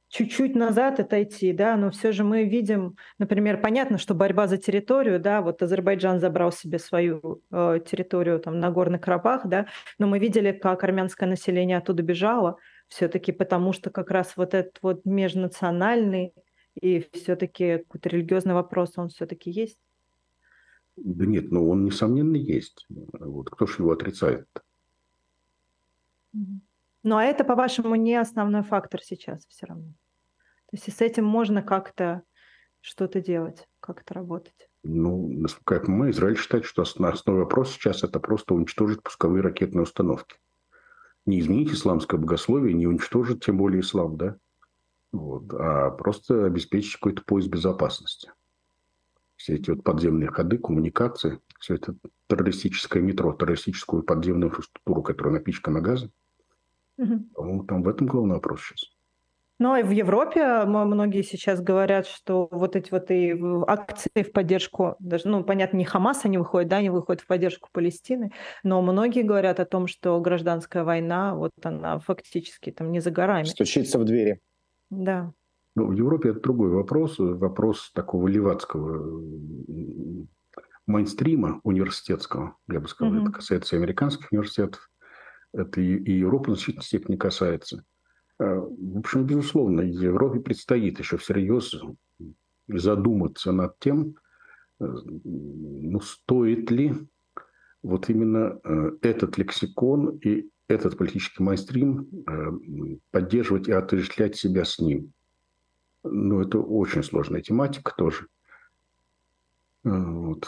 чуть-чуть 0.08 0.56
назад 0.56 1.02
отойти, 1.02 1.52
да, 1.52 1.76
но 1.76 1.92
все 1.92 2.14
же 2.14 2.24
мы 2.24 2.46
видим, 2.46 2.96
например, 3.18 3.60
понятно, 3.60 3.98
что 3.98 4.14
борьба 4.14 4.48
за 4.48 4.58
территорию, 4.58 5.20
да, 5.20 5.42
вот 5.42 5.62
Азербайджан 5.62 6.22
забрал 6.22 6.54
себе 6.54 6.80
свою 6.80 7.42
э, 7.52 7.80
территорию 7.86 8.40
там 8.40 8.60
на 8.60 8.72
Горный 8.72 9.00
Карабах, 9.00 9.46
да, 9.46 9.66
но 9.98 10.08
мы 10.08 10.20
видели, 10.20 10.54
как 10.54 10.86
армянское 10.86 11.28
население 11.28 11.78
оттуда 11.78 12.02
бежало, 12.02 12.58
все-таки 12.90 13.32
потому 13.32 13.72
что 13.72 13.90
как 13.90 14.12
раз 14.12 14.36
вот 14.36 14.54
этот 14.54 14.80
вот 14.82 15.06
межнациональный 15.06 16.34
и 16.74 17.08
все-таки 17.14 17.80
какой-то 17.80 18.10
религиозный 18.10 18.54
вопрос, 18.54 18.94
он 18.98 19.10
все-таки 19.10 19.52
есть. 19.52 19.80
Да 20.98 21.26
нет, 21.26 21.52
ну 21.52 21.70
он, 21.70 21.86
несомненно, 21.86 22.36
есть. 22.36 22.86
Вот 22.90 23.50
кто 23.50 23.66
же 23.66 23.76
его 23.80 23.92
отрицает? 23.92 24.48
Ну 26.34 27.16
а 27.16 27.24
это, 27.24 27.44
по-вашему, 27.44 27.96
не 27.96 28.16
основной 28.16 28.64
фактор 28.64 29.02
сейчас 29.02 29.46
все 29.48 29.68
равно? 29.68 29.94
То 30.70 30.78
есть 30.78 30.92
с 30.92 31.02
этим 31.02 31.26
можно 31.26 31.64
как-то 31.64 32.24
что-то 32.82 33.22
делать, 33.22 33.68
как-то 33.80 34.14
работать? 34.14 34.70
Ну, 34.84 35.28
насколько 35.30 35.76
я 35.76 35.82
понимаю, 35.82 36.12
Израиль 36.12 36.38
считает, 36.38 36.66
что 36.66 36.82
основной 36.82 37.44
вопрос 37.44 37.72
сейчас 37.72 38.04
это 38.04 38.20
просто 38.20 38.54
уничтожить 38.54 39.02
пусковые 39.02 39.42
ракетные 39.42 39.84
установки. 39.84 40.38
Не 41.30 41.40
изменить 41.40 41.72
исламское 41.72 42.20
богословие, 42.20 42.74
не 42.74 42.88
уничтожить 42.88 43.46
тем 43.46 43.58
более 43.58 43.82
ислам, 43.82 44.18
да? 44.18 44.38
Вот, 45.12 45.54
а 45.54 45.92
просто 45.92 46.46
обеспечить 46.46 46.94
какой-то 46.94 47.24
поиск 47.24 47.50
безопасности 47.50 48.32
все 49.40 49.56
эти 49.56 49.70
вот 49.70 49.84
подземные 49.84 50.30
ходы, 50.30 50.58
коммуникации, 50.58 51.40
все 51.60 51.76
это 51.76 51.96
террористическое 52.28 53.02
метро, 53.02 53.34
террористическую 53.34 54.04
подземную 54.04 54.50
инфраструктуру, 54.50 55.02
которая 55.02 55.36
напичкана 55.36 55.80
газом. 55.80 56.12
Угу. 56.98 57.20
По-моему, 57.34 57.64
там 57.64 57.82
в 57.82 57.88
этом 57.88 58.08
главный 58.08 58.36
вопрос 58.36 58.62
сейчас. 58.62 58.92
Ну 59.60 59.76
и 59.76 59.84
в 59.84 59.92
Европе 59.92 60.64
многие 60.64 61.22
сейчас 61.22 61.62
говорят, 61.62 62.08
что 62.08 62.48
вот 62.50 62.78
эти 62.78 62.92
вот 62.92 63.12
и 63.12 63.38
акции 63.68 64.24
в 64.24 64.32
поддержку, 64.32 64.96
даже, 65.00 65.28
ну, 65.28 65.44
понятно, 65.44 65.76
не 65.76 65.84
Хамас 65.84 66.24
они 66.24 66.38
выходят, 66.38 66.70
да, 66.70 66.78
они 66.78 66.90
выходят 66.90 67.22
в 67.22 67.28
поддержку 67.28 67.68
Палестины, 67.74 68.32
но 68.64 68.82
многие 68.82 69.22
говорят 69.22 69.60
о 69.60 69.66
том, 69.66 69.88
что 69.88 70.18
гражданская 70.22 70.86
война, 70.86 71.36
вот 71.36 71.52
она 71.62 72.00
фактически 72.00 72.72
там 72.72 72.90
не 72.94 73.02
за 73.02 73.12
горами. 73.12 73.44
Стучится 73.44 74.00
в 74.00 74.06
двери. 74.06 74.40
Да. 74.90 75.34
Ну, 75.76 75.88
в 75.88 75.92
Европе 75.92 76.30
это 76.30 76.40
другой 76.40 76.70
вопрос, 76.70 77.16
вопрос 77.20 77.92
такого 77.94 78.30
левацкого 78.30 79.22
мейнстрима 80.88 81.60
университетского, 81.64 82.56
я 82.70 82.80
бы 82.80 82.88
сказал, 82.88 83.14
mm-hmm. 83.14 83.22
это 83.24 83.32
касается 83.32 83.76
и 83.76 83.80
американских 83.80 84.32
университетов, 84.32 84.90
это 85.54 85.82
и, 85.82 85.98
и 85.98 86.14
Европы 86.14 86.52
в 86.52 86.56
значительной 86.56 86.84
степени 86.84 87.18
касается. 87.18 87.84
Э, 88.40 88.56
в 88.56 89.00
общем, 89.00 89.26
безусловно, 89.26 89.82
Европе 89.82 90.40
предстоит 90.40 91.00
еще 91.00 91.18
всерьез 91.18 91.76
задуматься 92.68 93.52
над 93.52 93.78
тем, 93.80 94.16
э, 94.80 94.86
ну, 94.86 96.00
стоит 96.00 96.72
ли 96.72 96.94
вот 97.84 98.10
именно 98.10 98.60
э, 98.64 98.92
этот 99.02 99.38
лексикон 99.38 100.18
и 100.18 100.50
этот 100.68 100.98
политический 100.98 101.42
майстрим 101.42 102.08
поддерживать 103.10 103.68
и 103.68 103.72
отождествлять 103.72 104.36
себя 104.36 104.66
с 104.66 104.78
ним. 104.78 105.14
Ну, 106.04 106.42
это 106.42 106.60
очень 106.60 107.02
сложная 107.02 107.42
тематика 107.42 107.92
тоже. 107.98 108.28
Вот. 109.84 110.48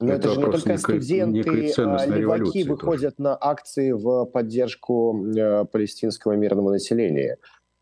Но 0.00 0.14
это, 0.14 0.28
это 0.28 0.30
же 0.30 0.40
не 0.40 0.44
только 0.46 0.78
студенты, 0.78 1.72
а 1.76 2.06
леваки 2.06 2.64
выходят 2.64 3.16
тоже. 3.16 3.28
на 3.28 3.36
акции 3.38 3.92
в 3.92 4.24
поддержку 4.24 5.26
э, 5.26 5.66
палестинского 5.66 6.32
мирного 6.32 6.72
населения. 6.72 7.36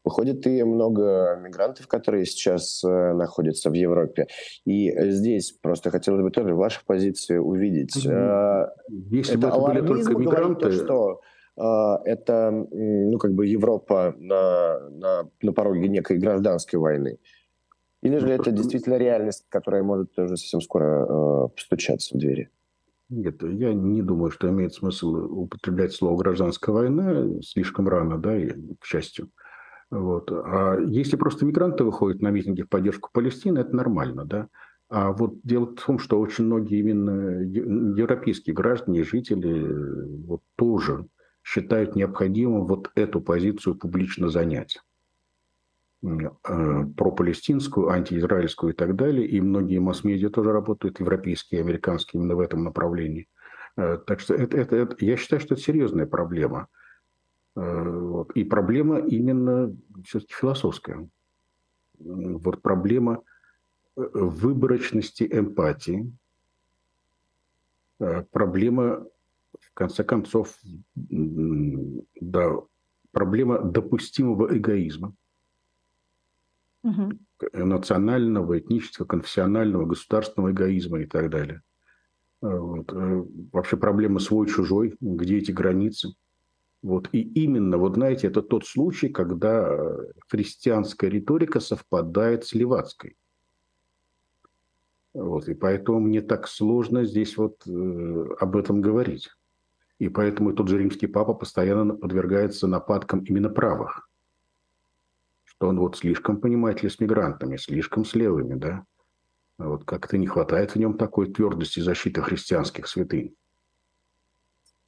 Выходит 0.04 0.44
и 0.46 0.64
много 0.64 1.38
мигрантов, 1.40 1.86
которые 1.86 2.26
сейчас 2.26 2.82
э, 2.82 3.12
находятся 3.12 3.70
в 3.70 3.74
Европе. 3.74 4.26
И 4.64 4.92
здесь 5.10 5.52
просто 5.52 5.90
хотелось 5.90 6.22
бы 6.22 6.30
тоже 6.30 6.54
вашу 6.54 6.80
позицию 6.84 7.44
увидеть. 7.44 8.04
Э, 8.04 8.66
Если 8.88 9.38
это 9.38 9.48
бы 9.48 9.48
это 9.48 9.60
были 9.60 9.86
только 9.86 10.18
мигранты... 10.18 10.60
То, 10.66 10.72
что 10.72 11.20
это 12.04 12.52
ну, 12.70 13.18
как 13.18 13.32
бы 13.34 13.44
Европа 13.44 14.14
на, 14.16 14.78
на, 14.90 15.28
на 15.42 15.52
пороге 15.52 15.88
некой 15.88 16.18
гражданской 16.18 16.78
войны. 16.78 17.18
Или 18.02 18.18
же 18.18 18.26
ну, 18.26 18.32
это 18.32 18.52
действительно 18.52 18.96
реальность, 18.96 19.44
которая 19.48 19.82
может 19.82 20.16
уже 20.18 20.36
совсем 20.36 20.60
скоро 20.60 21.04
э, 21.04 21.48
постучаться 21.48 22.14
в 22.16 22.18
двери? 22.18 22.50
Нет, 23.08 23.42
я 23.42 23.72
не 23.72 24.02
думаю, 24.02 24.30
что 24.30 24.48
имеет 24.50 24.74
смысл 24.74 25.14
употреблять 25.14 25.92
слово 25.92 26.16
«гражданская 26.18 26.74
война» 26.74 27.40
слишком 27.42 27.88
рано, 27.88 28.18
да, 28.18 28.36
и, 28.36 28.50
к 28.78 28.84
счастью. 28.84 29.30
Вот. 29.90 30.30
А 30.30 30.78
если 30.78 31.16
просто 31.16 31.46
мигранты 31.46 31.84
выходят 31.84 32.20
на 32.20 32.30
митинги 32.30 32.62
в 32.62 32.68
поддержку 32.68 33.08
Палестины, 33.12 33.60
это 33.60 33.74
нормально, 33.74 34.26
да. 34.26 34.48
А 34.90 35.12
вот 35.12 35.40
дело 35.42 35.66
в 35.66 35.74
том, 35.74 35.98
что 35.98 36.20
очень 36.20 36.44
многие 36.44 36.80
именно 36.80 37.40
европейские 37.40 38.54
граждане, 38.54 39.04
жители 39.04 39.66
вот 40.26 40.42
тоже 40.56 41.06
считают 41.42 41.96
необходимым 41.96 42.66
вот 42.66 42.90
эту 42.94 43.20
позицию 43.20 43.74
публично 43.74 44.28
занять. 44.28 44.78
Э, 46.00 46.84
пропалестинскую, 46.96 47.88
антиизраильскую 47.88 48.72
и 48.72 48.76
так 48.76 48.94
далее. 48.94 49.26
И 49.26 49.40
многие 49.40 49.78
масс-медиа 49.78 50.30
тоже 50.30 50.52
работают, 50.52 51.00
европейские, 51.00 51.60
американские, 51.60 52.20
именно 52.20 52.36
в 52.36 52.40
этом 52.40 52.62
направлении. 52.62 53.28
Э, 53.76 53.98
так 54.06 54.20
что 54.20 54.34
это, 54.34 54.56
это, 54.56 54.76
это, 54.76 55.04
я 55.04 55.16
считаю, 55.16 55.40
что 55.40 55.54
это 55.54 55.62
серьезная 55.62 56.06
проблема. 56.06 56.68
Э, 57.56 57.90
вот. 57.90 58.30
И 58.36 58.44
проблема 58.44 59.00
именно 59.00 59.74
все-таки 60.04 60.34
философская. 60.34 61.08
Вот 61.98 62.62
проблема 62.62 63.24
выборочности 63.96 65.28
эмпатии, 65.28 66.12
проблема, 68.30 69.04
в 69.58 69.74
конце 69.74 70.04
концов, 70.04 70.56
да, 70.94 72.52
проблема 73.10 73.58
допустимого 73.58 74.56
эгоизма 74.56 75.12
угу. 76.82 77.12
национального, 77.52 78.58
этнического, 78.58 79.06
конфессионального, 79.06 79.86
государственного 79.86 80.52
эгоизма 80.52 81.00
и 81.00 81.06
так 81.06 81.30
далее. 81.30 81.62
А, 82.40 82.56
вот. 82.56 82.92
Э, 82.92 83.24
вообще 83.52 83.76
проблема 83.76 84.20
свой-чужой, 84.20 84.96
где 85.00 85.38
эти 85.38 85.50
границы. 85.50 86.14
Вот. 86.82 87.08
И 87.12 87.20
именно, 87.20 87.78
вот 87.78 87.94
знаете, 87.94 88.28
это 88.28 88.42
тот 88.42 88.66
случай, 88.66 89.08
когда 89.08 89.76
христианская 90.28 91.10
риторика 91.10 91.60
совпадает 91.60 92.44
с 92.44 92.54
левацкой. 92.54 93.16
Вот. 95.14 95.48
И 95.48 95.54
поэтому 95.54 96.00
мне 96.00 96.22
так 96.22 96.46
сложно 96.46 97.04
здесь 97.04 97.36
вот 97.36 97.66
э, 97.66 98.26
об 98.38 98.56
этом 98.56 98.80
говорить. 98.80 99.30
И 99.98 100.08
поэтому 100.08 100.52
тот 100.52 100.68
же 100.68 100.78
римский 100.78 101.08
папа 101.08 101.34
постоянно 101.34 101.94
подвергается 101.94 102.68
нападкам 102.68 103.24
именно 103.24 103.48
правых 103.48 104.07
что 105.58 105.68
он 105.68 105.80
вот 105.80 105.96
слишком, 105.96 106.40
понимаете 106.40 106.82
ли, 106.82 106.88
с 106.88 107.00
мигрантами, 107.00 107.56
слишком 107.56 108.04
с 108.04 108.14
левыми, 108.14 108.54
да? 108.54 108.84
Вот 109.58 109.84
как-то 109.84 110.16
не 110.16 110.28
хватает 110.28 110.76
в 110.76 110.76
нем 110.76 110.96
такой 110.96 111.32
твердости 111.32 111.80
защиты 111.80 112.22
христианских 112.22 112.86
святынь. 112.86 113.34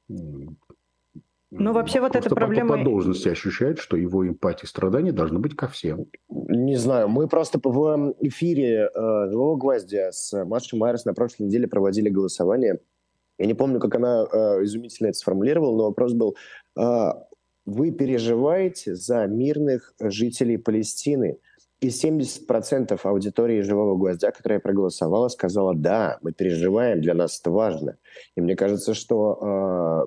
Ну, 0.07 1.73
вообще 1.73 1.99
вот 1.99 2.15
эта 2.15 2.33
проблема... 2.33 2.77
по 2.77 2.83
должности 2.85 3.27
ощущает, 3.27 3.79
что 3.79 3.97
его 3.97 4.25
эмпатия 4.25 4.63
и 4.63 4.69
страдания 4.69 5.11
должны 5.11 5.39
быть 5.39 5.57
ко 5.57 5.67
всем. 5.67 6.05
Не 6.29 6.77
знаю, 6.77 7.09
мы 7.09 7.27
просто 7.27 7.59
в 7.61 8.15
эфире 8.21 8.89
э, 8.95 9.29
«Живого 9.29 9.57
гвоздя» 9.57 10.13
с 10.13 10.45
Машей 10.45 10.79
Майерс 10.79 11.03
на 11.03 11.13
прошлой 11.13 11.47
неделе 11.47 11.67
проводили 11.67 12.07
голосование. 12.07 12.79
Я 13.37 13.45
не 13.45 13.53
помню, 13.53 13.81
как 13.81 13.95
она 13.95 14.25
э, 14.31 14.63
изумительно 14.63 15.07
это 15.07 15.17
сформулировала, 15.17 15.75
но 15.75 15.83
вопрос 15.87 16.13
был, 16.13 16.37
э, 16.77 17.11
вы 17.65 17.91
переживаете 17.91 18.95
за 18.95 19.25
мирных 19.27 19.93
жителей 19.99 20.57
Палестины. 20.57 21.37
И 21.79 21.87
70% 21.87 22.99
аудитории 23.03 23.61
«Живого 23.61 23.97
гвоздя», 23.97 24.31
которая 24.31 24.59
проголосовала, 24.59 25.29
сказала, 25.29 25.73
да, 25.73 26.19
мы 26.21 26.31
переживаем, 26.31 27.01
для 27.01 27.15
нас 27.15 27.39
это 27.39 27.49
важно. 27.49 27.97
И 28.35 28.41
мне 28.41 28.55
кажется, 28.55 28.93
что 28.93 30.05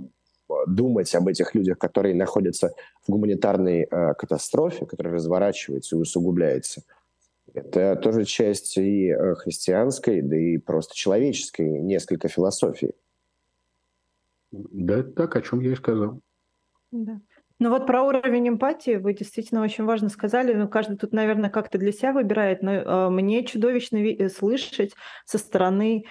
э, 0.49 0.65
думать 0.69 1.13
об 1.17 1.27
этих 1.27 1.53
людях, 1.57 1.79
которые 1.79 2.15
находятся 2.15 2.73
в 3.05 3.11
гуманитарной 3.11 3.89
э, 3.91 4.15
катастрофе, 4.15 4.87
которая 4.87 5.15
разворачивается 5.15 5.97
и 5.97 5.99
усугубляется, 5.99 6.85
это 7.53 7.97
тоже 7.97 8.25
часть 8.25 8.77
и 8.79 9.09
э, 9.09 9.35
христианской, 9.35 10.23
да 10.23 10.37
и 10.37 10.59
просто 10.59 10.95
человеческой, 10.95 11.81
несколько 11.81 12.29
философии. 12.29 12.93
Да, 14.53 14.99
это 14.99 15.11
так, 15.11 15.37
о 15.37 15.43
чем 15.43 15.61
я 15.61 15.73
и 15.73 15.77
сказал. 15.77 16.21
Да. 16.93 17.21
Ну 17.61 17.71
вот 17.71 17.87
про 17.87 18.03
уровень 18.03 18.49
эмпатии 18.49 18.97
вы 18.97 19.15
действительно 19.15 19.63
очень 19.63 19.85
важно 19.85 20.09
сказали. 20.09 20.53
Ну, 20.55 20.69
каждый 20.69 20.97
тут, 20.97 21.13
наверное, 21.13 21.51
как-то 21.51 21.79
для 21.79 21.93
себя 21.93 22.13
выбирает, 22.13 22.63
но 22.63 22.73
э, 22.73 23.09
мне 23.11 23.45
чудовищно 23.45 23.99
ви- 23.99 24.29
слышать 24.29 24.93
со 25.25 25.39
стороны 25.39 26.05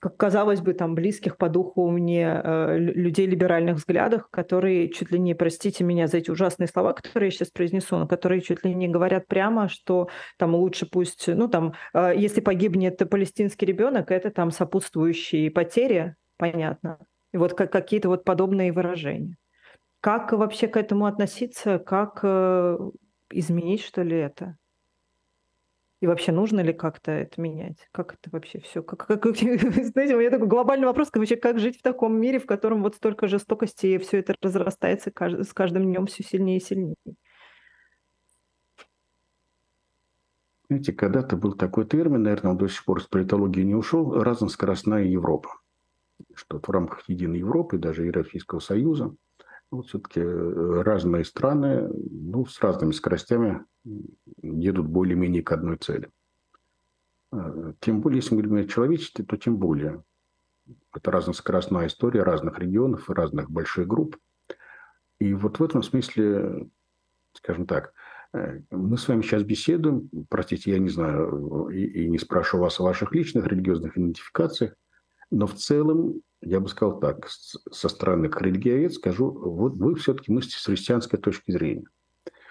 как 0.00 0.16
казалось 0.16 0.60
бы, 0.60 0.74
там, 0.74 0.94
близких 0.94 1.36
по 1.36 1.48
духу 1.48 1.90
мне 1.90 2.40
э, 2.42 2.78
людей 2.78 3.26
либеральных 3.26 3.76
взглядов, 3.76 4.28
которые 4.30 4.90
чуть 4.90 5.10
ли 5.10 5.18
не, 5.18 5.34
простите 5.34 5.82
меня 5.82 6.06
за 6.06 6.18
эти 6.18 6.30
ужасные 6.30 6.68
слова, 6.68 6.92
которые 6.92 7.28
я 7.28 7.30
сейчас 7.32 7.50
произнесу, 7.50 7.96
но 7.96 8.06
которые 8.06 8.40
чуть 8.40 8.64
ли 8.64 8.74
не 8.74 8.88
говорят 8.88 9.26
прямо, 9.26 9.68
что 9.68 10.08
там 10.38 10.54
лучше 10.54 10.86
пусть, 10.86 11.26
ну 11.26 11.48
там, 11.48 11.74
э, 11.94 12.12
если 12.16 12.40
погибнет 12.40 12.98
палестинский 13.10 13.66
ребенок, 13.66 14.12
это 14.12 14.30
там 14.30 14.52
сопутствующие 14.52 15.50
потери, 15.50 16.14
понятно. 16.36 16.98
И 17.32 17.36
вот 17.36 17.54
как, 17.54 17.72
какие-то 17.72 18.08
вот 18.08 18.22
подобные 18.22 18.72
выражения. 18.72 19.36
Как 20.08 20.32
вообще 20.32 20.68
к 20.68 20.78
этому 20.78 21.04
относиться? 21.04 21.78
Как 21.78 22.20
э, 22.22 22.78
изменить, 23.30 23.82
что 23.82 24.00
ли, 24.00 24.16
это? 24.16 24.56
И 26.00 26.06
вообще 26.06 26.32
нужно 26.32 26.60
ли 26.60 26.72
как-то 26.72 27.10
это 27.10 27.38
менять? 27.38 27.86
Как 27.92 28.14
это 28.14 28.30
вообще 28.30 28.58
все? 28.58 28.82
Как, 28.82 29.06
как, 29.06 29.26
знаете, 29.36 30.16
у 30.16 30.18
меня 30.18 30.30
такой 30.30 30.46
глобальный 30.46 30.86
вопрос, 30.86 31.10
как, 31.10 31.20
вообще, 31.20 31.36
как 31.36 31.58
жить 31.58 31.78
в 31.78 31.82
таком 31.82 32.18
мире, 32.18 32.38
в 32.38 32.46
котором 32.46 32.82
вот 32.82 32.94
столько 32.94 33.28
жестокости, 33.28 33.84
и 33.84 33.98
все 33.98 34.20
это 34.20 34.34
разрастается 34.40 35.12
с 35.14 35.52
каждым 35.52 35.84
днем 35.84 36.06
все 36.06 36.22
сильнее 36.22 36.56
и 36.56 36.64
сильнее? 36.64 36.96
Знаете, 40.70 40.94
когда-то 40.94 41.36
был 41.36 41.52
такой 41.52 41.86
термин, 41.86 42.22
наверное, 42.22 42.52
он 42.52 42.56
до 42.56 42.68
сих 42.68 42.82
пор 42.86 43.02
с 43.02 43.06
политологии 43.06 43.60
не 43.60 43.74
ушел, 43.74 44.14
разноскоростная 44.22 45.04
Европа. 45.04 45.50
Что 46.34 46.60
в 46.60 46.70
рамках 46.70 47.06
единой 47.10 47.40
Европы, 47.40 47.76
даже 47.76 48.06
Европейского 48.06 48.60
Союза– 48.60 49.14
вот 49.70 49.86
все-таки 49.86 50.20
э, 50.20 50.82
разные 50.82 51.24
страны 51.24 51.88
ну, 51.88 52.46
с 52.46 52.60
разными 52.60 52.92
скоростями 52.92 53.64
едут 54.42 54.86
более-менее 54.86 55.42
к 55.42 55.52
одной 55.52 55.76
цели. 55.76 56.10
Э, 57.32 57.72
тем 57.80 58.00
более, 58.00 58.18
если 58.18 58.34
мы 58.34 58.42
говорим 58.42 58.64
о 58.64 58.68
человечестве, 58.68 59.24
то 59.24 59.36
тем 59.36 59.58
более. 59.58 60.02
Это 60.94 61.10
разноскоростная 61.10 61.86
история 61.86 62.22
разных 62.22 62.58
регионов 62.58 63.08
и 63.08 63.14
разных 63.14 63.50
больших 63.50 63.86
групп. 63.86 64.16
И 65.18 65.32
вот 65.34 65.58
в 65.58 65.64
этом 65.64 65.82
смысле, 65.82 66.68
скажем 67.32 67.66
так, 67.66 67.92
э, 68.32 68.60
мы 68.70 68.96
с 68.96 69.08
вами 69.08 69.22
сейчас 69.22 69.42
беседуем, 69.42 70.08
простите, 70.28 70.72
я 70.72 70.78
не 70.78 70.88
знаю 70.88 71.68
и, 71.68 71.84
и 71.84 72.08
не 72.08 72.18
спрашиваю 72.18 72.64
вас 72.64 72.80
о 72.80 72.84
ваших 72.84 73.12
личных 73.12 73.46
религиозных 73.46 73.96
идентификациях, 73.98 74.74
но 75.30 75.46
в 75.46 75.54
целом 75.54 76.22
я 76.40 76.60
бы 76.60 76.68
сказал 76.68 77.00
так, 77.00 77.28
со 77.28 77.88
стороны 77.88 78.30
религиовед 78.34 78.92
скажу, 78.92 79.30
вот 79.30 79.74
вы 79.74 79.94
все-таки 79.96 80.32
мыслите 80.32 80.58
с 80.58 80.64
христианской 80.64 81.18
точки 81.18 81.50
зрения. 81.50 81.86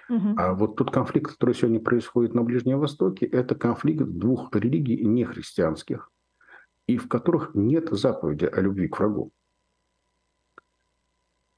Угу. 0.10 0.36
А 0.38 0.54
вот 0.54 0.76
тот 0.76 0.92
конфликт, 0.92 1.32
который 1.32 1.56
сегодня 1.56 1.80
происходит 1.80 2.34
на 2.34 2.44
Ближнем 2.44 2.80
Востоке, 2.80 3.26
это 3.26 3.56
конфликт 3.56 4.04
двух 4.04 4.54
религий 4.56 5.04
не 5.06 5.26
христианских, 5.26 6.12
и 6.86 6.98
в 6.98 7.08
которых 7.10 7.56
нет 7.56 7.90
заповеди 7.92 8.46
о 8.46 8.62
любви 8.62 8.88
к 8.88 9.00
врагу. 9.00 9.32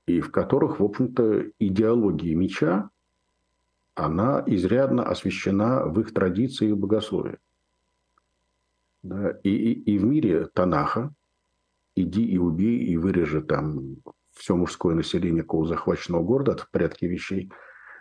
И 0.07 0.21
в 0.21 0.31
которых, 0.31 0.79
в 0.79 0.83
общем-то, 0.83 1.51
идеология 1.59 2.35
меча, 2.35 2.89
она 3.93 4.43
изрядно 4.47 5.03
освещена 5.03 5.85
в 5.85 5.99
их 5.99 6.13
традиции 6.13 6.69
и 6.69 6.73
богословии. 6.73 7.37
Да, 9.01 9.31
и, 9.43 9.49
и, 9.49 9.93
и 9.93 9.97
в 9.97 10.03
мире 10.03 10.47
Танаха 10.53 11.13
иди 11.95 12.25
и 12.25 12.37
убей, 12.37 12.85
и 12.85 12.97
вырежи 12.97 13.41
там 13.41 13.97
все 14.33 14.55
мужское 14.55 14.95
население 14.95 15.43
какого 15.43 15.65
захваченного 15.65 16.23
города, 16.23 16.51
это 16.53 16.63
в 16.63 16.71
порядке 16.71 17.07
вещей. 17.07 17.51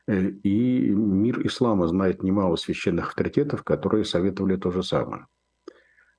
Э, 0.06 0.28
и 0.28 0.88
мир 0.90 1.44
ислама 1.46 1.86
знает 1.88 2.22
немало 2.22 2.56
священных 2.56 3.08
авторитетов, 3.08 3.62
которые 3.64 4.04
советовали 4.04 4.56
то 4.56 4.70
же 4.70 4.82
самое. 4.82 5.26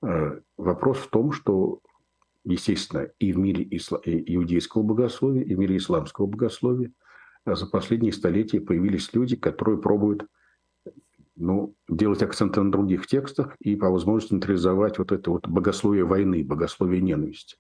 Э, 0.02 0.40
вопрос 0.58 1.00
в 1.00 1.10
том, 1.10 1.32
что, 1.32 1.82
естественно, 2.44 3.10
и 3.20 3.34
в 3.34 3.38
мире 3.38 3.64
иудейского 3.64 4.84
богословия, 4.84 5.44
и 5.44 5.56
в 5.56 5.60
мире 5.60 5.78
исламского 5.78 6.28
богословия 6.28 6.92
за 7.46 7.66
последние 7.68 8.14
столетия 8.14 8.62
появились 8.62 9.14
люди, 9.14 9.36
которые 9.36 9.80
пробуют 9.80 10.28
ну, 11.40 11.74
делать 11.88 12.22
акценты 12.22 12.62
на 12.62 12.72
других 12.72 13.08
текстах 13.08 13.56
и 13.60 13.76
по 13.76 13.90
возможности 13.90 14.34
нейтрализовать 14.34 15.00
вот 15.00 15.12
это 15.12 15.32
вот 15.32 15.48
богословие 15.48 16.04
войны, 16.04 16.44
богословие 16.44 17.02
ненависти. 17.02 17.56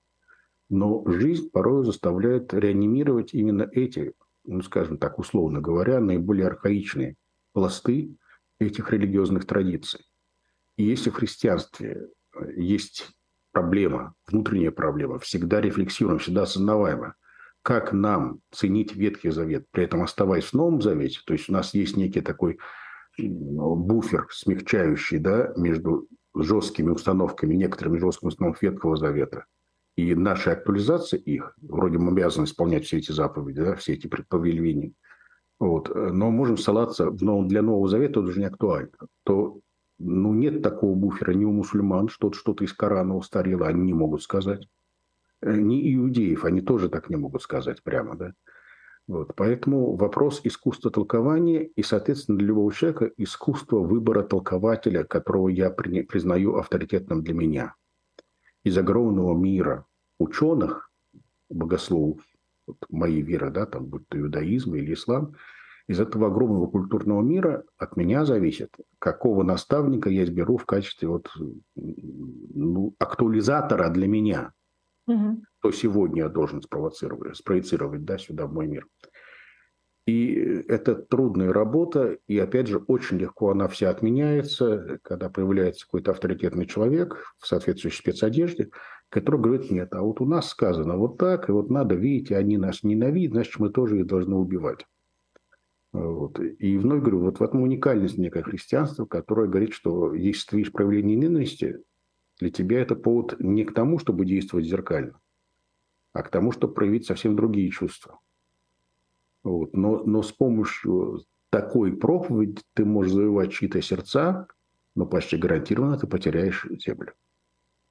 Но 0.70 1.04
жизнь 1.08 1.50
порой 1.50 1.86
заставляет 1.86 2.54
реанимировать 2.54 3.34
именно 3.34 3.68
эти, 3.72 4.14
ну, 4.44 4.62
скажем 4.62 4.98
так, 4.98 5.18
условно 5.18 5.62
говоря, 5.62 6.00
наиболее 6.00 6.48
архаичные 6.48 7.16
пласты 7.54 8.16
этих 8.60 8.92
религиозных 8.92 9.46
традиций. 9.46 10.02
И 10.76 10.84
если 10.84 11.10
в 11.10 11.16
христианстве 11.16 12.10
э, 12.36 12.52
есть 12.56 13.10
проблема, 13.52 14.14
внутренняя 14.28 14.72
проблема, 14.72 15.20
всегда 15.20 15.62
рефлексируем, 15.62 16.20
всегда 16.20 16.44
осознаваемая, 16.44 17.16
как 17.62 17.94
нам 17.94 18.40
ценить 18.52 18.96
Ветхий 18.96 19.30
Завет, 19.30 19.66
при 19.72 19.86
этом 19.86 20.02
оставаясь 20.02 20.46
в 20.46 20.54
Новом 20.54 20.82
Завете, 20.82 21.20
то 21.26 21.34
есть 21.34 21.50
у 21.50 21.54
нас 21.54 21.74
есть 21.74 21.98
некий 21.98 22.22
такой 22.22 22.60
буфер, 23.28 24.28
смягчающий 24.32 25.20
да, 25.20 25.54
между 25.56 26.08
жесткими 26.36 26.92
установками, 26.92 27.56
некоторыми 27.56 27.98
жесткими 27.98 28.30
установками 28.30 28.72
Ветхого 28.72 28.96
Завета– 28.96 29.46
и 30.00 30.16
наша 30.16 30.54
актуализация 30.54 31.20
их, 31.20 31.54
вроде 31.62 31.98
мы 31.98 32.12
обязаны 32.12 32.46
исполнять 32.46 32.86
все 32.86 33.00
эти 33.00 33.12
заповеди, 33.12 33.62
да, 33.62 33.76
все 33.76 33.94
эти 33.96 34.08
повеления, 34.08 34.94
вот, 35.60 35.94
но 35.94 36.32
можем 36.32 36.58
ссылаться 36.58 37.10
в 37.10 37.22
новом, 37.22 37.50
для 37.50 37.62
Нового 37.62 37.90
Завета, 37.90 38.22
это 38.22 38.30
уже 38.30 38.40
не 38.40 38.46
актуально, 38.46 38.94
то 39.26 39.60
ну, 39.98 40.34
нет 40.34 40.62
такого 40.62 40.96
буфера 40.96 41.34
ни 41.34 41.44
у 41.44 41.52
мусульман, 41.52 42.08
что-то 42.08 42.38
что 42.38 42.54
из 42.64 42.72
Корана 42.72 43.18
устарело, 43.18 43.68
они 43.68 43.82
не 43.82 43.94
могут 43.94 44.24
сказать. 44.24 44.66
Э, 45.42 45.54
ни 45.58 45.94
иудеев, 45.94 46.46
они 46.46 46.62
тоже 46.62 46.88
так 46.88 47.10
не 47.10 47.18
могут 47.18 47.42
сказать 47.42 47.84
прямо, 47.84 48.16
да. 48.16 48.32
Вот, 49.10 49.34
поэтому 49.36 49.96
вопрос 49.96 50.40
искусства 50.44 50.92
толкования 50.92 51.64
и, 51.64 51.82
соответственно, 51.82 52.38
для 52.38 52.50
любого 52.50 52.72
человека 52.72 53.12
искусство 53.18 53.80
выбора 53.80 54.22
толкователя, 54.22 55.04
которого 55.04 55.48
я 55.48 55.72
признаю 55.72 56.58
авторитетным 56.58 57.24
для 57.24 57.34
меня. 57.34 57.76
Из 58.64 58.78
огромного 58.78 59.36
мира 59.36 59.88
ученых, 60.20 60.92
богословов, 61.50 62.22
вот 62.68 62.78
моей 62.92 63.24
веры, 63.24 63.50
да, 63.50 63.66
там, 63.66 63.88
будь 63.88 64.08
то 64.10 64.20
иудаизм 64.20 64.76
или 64.76 64.94
ислам, 64.94 65.34
из 65.88 66.00
этого 66.00 66.28
огромного 66.28 66.68
культурного 66.68 67.24
мира 67.24 67.64
от 67.80 67.98
меня 67.98 68.26
зависит, 68.26 68.78
какого 69.00 69.42
наставника 69.42 70.12
я 70.12 70.24
изберу 70.24 70.58
в 70.58 70.68
качестве 70.68 71.08
вот, 71.08 71.32
ну, 71.76 72.94
актуализатора 73.00 73.90
для 73.90 74.08
меня. 74.08 74.54
Угу. 75.10 75.42
То 75.62 75.72
сегодня 75.72 76.24
я 76.24 76.30
должен 76.30 76.62
спровоцировать, 76.62 77.36
спроецировать 77.36 78.06
да, 78.06 78.18
сюда, 78.18 78.46
в 78.46 78.54
мой 78.54 78.68
мир. 78.68 78.86
И 80.06 80.34
это 80.68 80.96
трудная 80.96 81.54
работа, 81.54 82.18
и 82.28 82.38
опять 82.40 82.68
же, 82.68 82.78
очень 82.78 83.18
легко 83.18 83.52
она 83.52 83.68
вся 83.68 83.90
отменяется, 83.90 85.00
когда 85.04 85.30
появляется 85.30 85.86
какой-то 85.86 86.12
авторитетный 86.12 86.66
человек 86.66 87.18
в 87.38 87.48
соответствующей 87.48 88.00
спецодежде, 88.00 88.70
который 89.10 89.40
говорит, 89.40 89.70
нет, 89.72 89.94
а 89.94 90.02
вот 90.02 90.22
у 90.22 90.26
нас 90.26 90.50
сказано 90.50 90.98
вот 90.98 91.18
так, 91.18 91.50
и 91.50 91.52
вот 91.52 91.70
надо, 91.70 91.96
видите, 91.96 92.38
они 92.38 92.58
нас 92.58 92.84
ненавидят, 92.84 93.34
значит, 93.34 93.60
мы 93.60 93.70
тоже 93.70 94.00
их 94.00 94.08
должны 94.08 94.36
убивать. 94.36 94.86
Вот. 95.92 96.40
И 96.40 96.78
вновь 96.78 97.02
говорю, 97.02 97.22
вот 97.22 97.40
в 97.40 97.44
этом 97.44 97.62
уникальность 97.62 98.18
некое 98.18 98.44
христианства, 98.44 99.06
которое 99.06 99.48
говорит, 99.48 99.74
что 99.74 100.14
если 100.14 100.50
ты 100.50 100.58
видишь 100.58 100.72
проявление 100.72 101.16
ненависти, 101.16 101.80
для 102.40 102.50
тебя 102.50 102.82
это 102.82 102.96
повод 102.96 103.36
не 103.40 103.66
к 103.66 103.74
тому, 103.74 104.00
чтобы 104.00 104.26
действовать 104.26 104.66
зеркально, 104.66 105.20
а 106.14 106.24
к 106.24 106.30
тому, 106.30 106.52
чтобы 106.52 106.74
проявить 106.74 107.06
совсем 107.06 107.36
другие 107.36 107.70
чувства. 107.70 108.20
Вот. 109.44 109.76
Но, 109.76 110.04
но 110.04 110.22
с 110.22 110.32
помощью 110.32 111.26
такой 111.50 111.96
проповеди 111.96 112.62
ты 112.74 112.86
можешь 112.86 113.14
завоевать 113.14 113.52
чьи-то 113.52 113.82
сердца, 113.82 114.48
но 114.96 115.06
почти 115.06 115.38
гарантированно 115.38 115.98
ты 115.98 116.08
потеряешь 116.08 116.66
землю. 116.84 117.14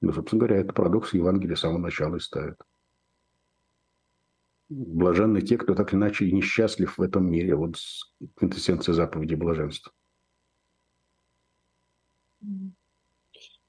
Ну, 0.01 0.13
собственно 0.13 0.41
говоря, 0.41 0.61
это 0.61 0.73
парадокс 0.73 1.13
Евангелия 1.13 1.57
с 1.57 1.61
самого 1.61 1.79
начала 1.79 2.17
и 2.17 2.21
ставит. 2.21 2.57
Блаженны 4.69 5.41
те, 5.41 5.57
кто 5.57 5.75
так 5.75 5.93
или 5.93 5.99
иначе 5.99 6.31
несчастлив 6.31 6.97
в 6.97 7.03
этом 7.03 7.31
мире. 7.31 7.55
Вот 7.55 7.77
квинтэссенция 8.37 8.95
заповеди 8.95 9.35
блаженства. 9.35 9.93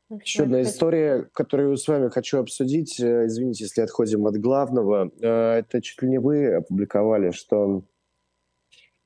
Еще 0.10 0.44
одна 0.44 0.64
история, 0.64 1.30
которую 1.34 1.78
с 1.78 1.88
вами 1.88 2.10
хочу 2.10 2.40
обсудить. 2.40 3.00
Э, 3.00 3.28
извините, 3.28 3.66
если 3.66 3.82
отходим 3.82 4.26
от 4.26 4.38
главного. 4.38 5.12
Э, 5.22 5.60
это 5.60 5.82
чуть 5.82 6.02
ли 6.02 6.10
не 6.10 6.20
вы 6.20 6.56
опубликовали, 6.56 7.32
что 7.32 7.84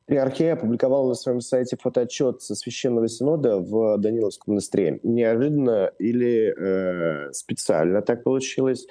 Приархия 0.05 0.53
опубликовала 0.53 1.09
на 1.09 1.13
своем 1.15 1.39
сайте 1.39 1.77
фотоотчет 1.77 2.41
со 2.41 2.55
священного 2.55 3.07
синода 3.07 3.59
в 3.59 3.97
Даниловском 3.97 4.53
монастыре. 4.53 4.99
Неожиданно 5.03 5.91
или 5.97 6.53
э, 6.55 7.31
специально 7.31 8.01
так 8.01 8.23
получилось. 8.23 8.85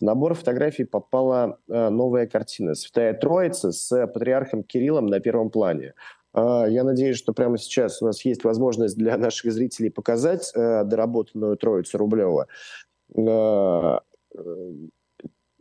В 0.00 0.04
набор 0.04 0.34
фотографий 0.34 0.84
попала 0.84 1.58
э, 1.68 1.88
новая 1.88 2.28
картина 2.28 2.74
«Святая 2.74 3.12
Троица» 3.12 3.72
с 3.72 4.06
патриархом 4.06 4.62
Кириллом 4.62 5.06
на 5.06 5.18
первом 5.18 5.50
плане. 5.50 5.94
Э, 6.34 6.64
я 6.68 6.84
надеюсь, 6.84 7.16
что 7.16 7.32
прямо 7.32 7.58
сейчас 7.58 8.02
у 8.02 8.06
нас 8.06 8.24
есть 8.24 8.44
возможность 8.44 8.96
для 8.96 9.16
наших 9.16 9.52
зрителей 9.52 9.90
показать 9.90 10.52
э, 10.54 10.84
доработанную 10.84 11.56
Троицу 11.56 11.98
Рублева. 11.98 12.46
Э, 13.16 13.98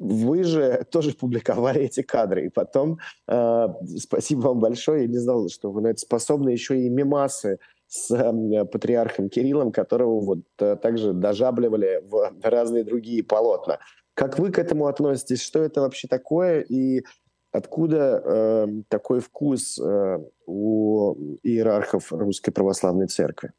вы 0.01 0.43
же 0.43 0.85
тоже 0.91 1.13
публиковали 1.13 1.81
эти 1.81 2.01
кадры. 2.01 2.47
И 2.47 2.49
потом, 2.49 2.99
э, 3.27 3.67
спасибо 3.97 4.41
вам 4.47 4.59
большое, 4.59 5.03
я 5.03 5.07
не 5.07 5.19
знал, 5.19 5.47
что 5.49 5.71
вы 5.71 5.81
на 5.81 5.87
это 5.87 5.99
способны, 5.99 6.49
еще 6.49 6.79
и 6.79 6.89
мимасы 6.89 7.59
с 7.87 8.11
э, 8.11 8.65
патриархом 8.65 9.29
Кириллом, 9.29 9.71
которого 9.71 10.19
вот 10.21 10.39
э, 10.59 10.75
также 10.77 11.13
дожабливали 11.13 12.01
в 12.03 12.33
разные 12.41 12.83
другие 12.83 13.23
полотна. 13.23 13.79
Как 14.13 14.39
вы 14.39 14.51
к 14.51 14.59
этому 14.59 14.87
относитесь? 14.87 15.41
Что 15.41 15.63
это 15.63 15.81
вообще 15.81 16.07
такое? 16.07 16.61
И 16.61 17.03
откуда 17.51 18.21
э, 18.23 18.67
такой 18.87 19.19
вкус 19.19 19.79
э, 19.79 20.19
у 20.45 21.37
иерархов 21.43 22.11
Русской 22.11 22.51
Православной 22.51 23.07
Церкви? 23.07 23.51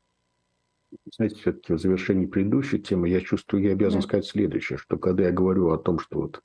знаете, 1.17 1.37
все-таки 1.37 1.73
в 1.73 1.81
завершении 1.81 2.27
предыдущей 2.27 2.79
темы 2.79 3.09
я 3.09 3.21
чувствую, 3.21 3.63
я 3.63 3.73
обязан 3.73 4.01
да. 4.01 4.07
сказать 4.07 4.27
следующее, 4.27 4.79
что 4.79 4.99
когда 4.99 5.25
я 5.25 5.33
говорю 5.33 5.71
о 5.71 5.79
том, 5.79 5.99
что 5.99 6.21
вот, 6.21 6.43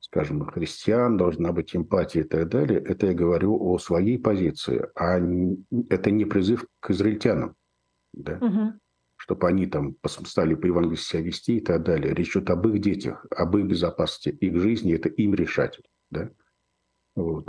скажем, 0.00 0.44
христиан 0.44 1.16
должна 1.16 1.52
быть 1.52 1.74
эмпатия 1.74 2.22
и 2.22 2.24
так 2.24 2.48
далее, 2.48 2.80
это 2.80 3.06
я 3.06 3.14
говорю 3.14 3.58
о 3.60 3.78
своей 3.78 4.18
позиции, 4.18 4.86
а 4.94 5.18
это 5.90 6.10
не 6.10 6.24
призыв 6.24 6.66
к 6.80 6.90
израильтянам, 6.90 7.56
да? 8.12 8.38
угу. 8.40 8.78
чтобы 9.16 9.48
они 9.48 9.66
там 9.66 9.96
стали 10.06 10.54
по 10.54 10.66
Евангелию 10.66 10.96
себя 10.96 11.22
вести 11.22 11.58
и 11.58 11.60
так 11.60 11.82
далее. 11.82 12.14
Речь 12.14 12.36
идет 12.36 12.50
об 12.50 12.66
их 12.68 12.80
детях, 12.80 13.26
об 13.30 13.56
их 13.56 13.66
безопасности, 13.66 14.28
их 14.28 14.60
жизни, 14.60 14.94
это 14.94 15.08
им 15.08 15.34
решать, 15.34 15.80
да? 16.10 16.30
Вот. 17.18 17.48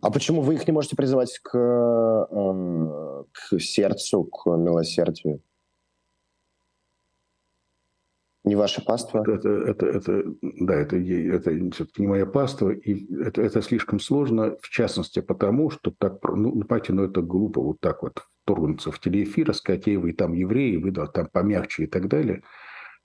А 0.00 0.10
почему 0.10 0.42
вы 0.42 0.54
их 0.54 0.66
не 0.66 0.72
можете 0.72 0.96
призывать 0.96 1.38
к, 1.38 1.56
э, 1.56 3.24
к 3.32 3.60
сердцу, 3.60 4.24
к 4.24 4.46
милосердию? 4.46 5.40
Не 8.44 8.56
ваша 8.56 8.82
паства? 8.82 9.22
Это, 9.24 9.48
это, 9.48 9.86
это, 9.86 10.24
да, 10.42 10.74
это, 10.74 10.96
это 10.96 11.70
все-таки 11.70 12.02
не 12.02 12.08
моя 12.08 12.26
паства, 12.26 12.70
и 12.70 13.14
это, 13.22 13.42
это 13.42 13.62
слишком 13.62 14.00
сложно, 14.00 14.56
в 14.60 14.68
частности, 14.70 15.20
потому 15.20 15.70
что 15.70 15.92
так, 15.96 16.18
ну, 16.24 16.50
понимаете, 16.50 16.92
ну, 16.92 17.04
это 17.04 17.22
глупо 17.22 17.60
вот 17.60 17.78
так 17.78 18.02
вот 18.02 18.24
вторгнуться 18.42 18.90
в 18.90 18.98
телеэфир, 18.98 19.54
сказать, 19.54 19.86
ей 19.86 19.98
вы 19.98 20.12
там 20.14 20.32
евреи, 20.32 20.78
вы 20.78 20.90
да, 20.90 21.06
там 21.06 21.28
помягче 21.28 21.84
и 21.84 21.86
так 21.86 22.08
далее. 22.08 22.42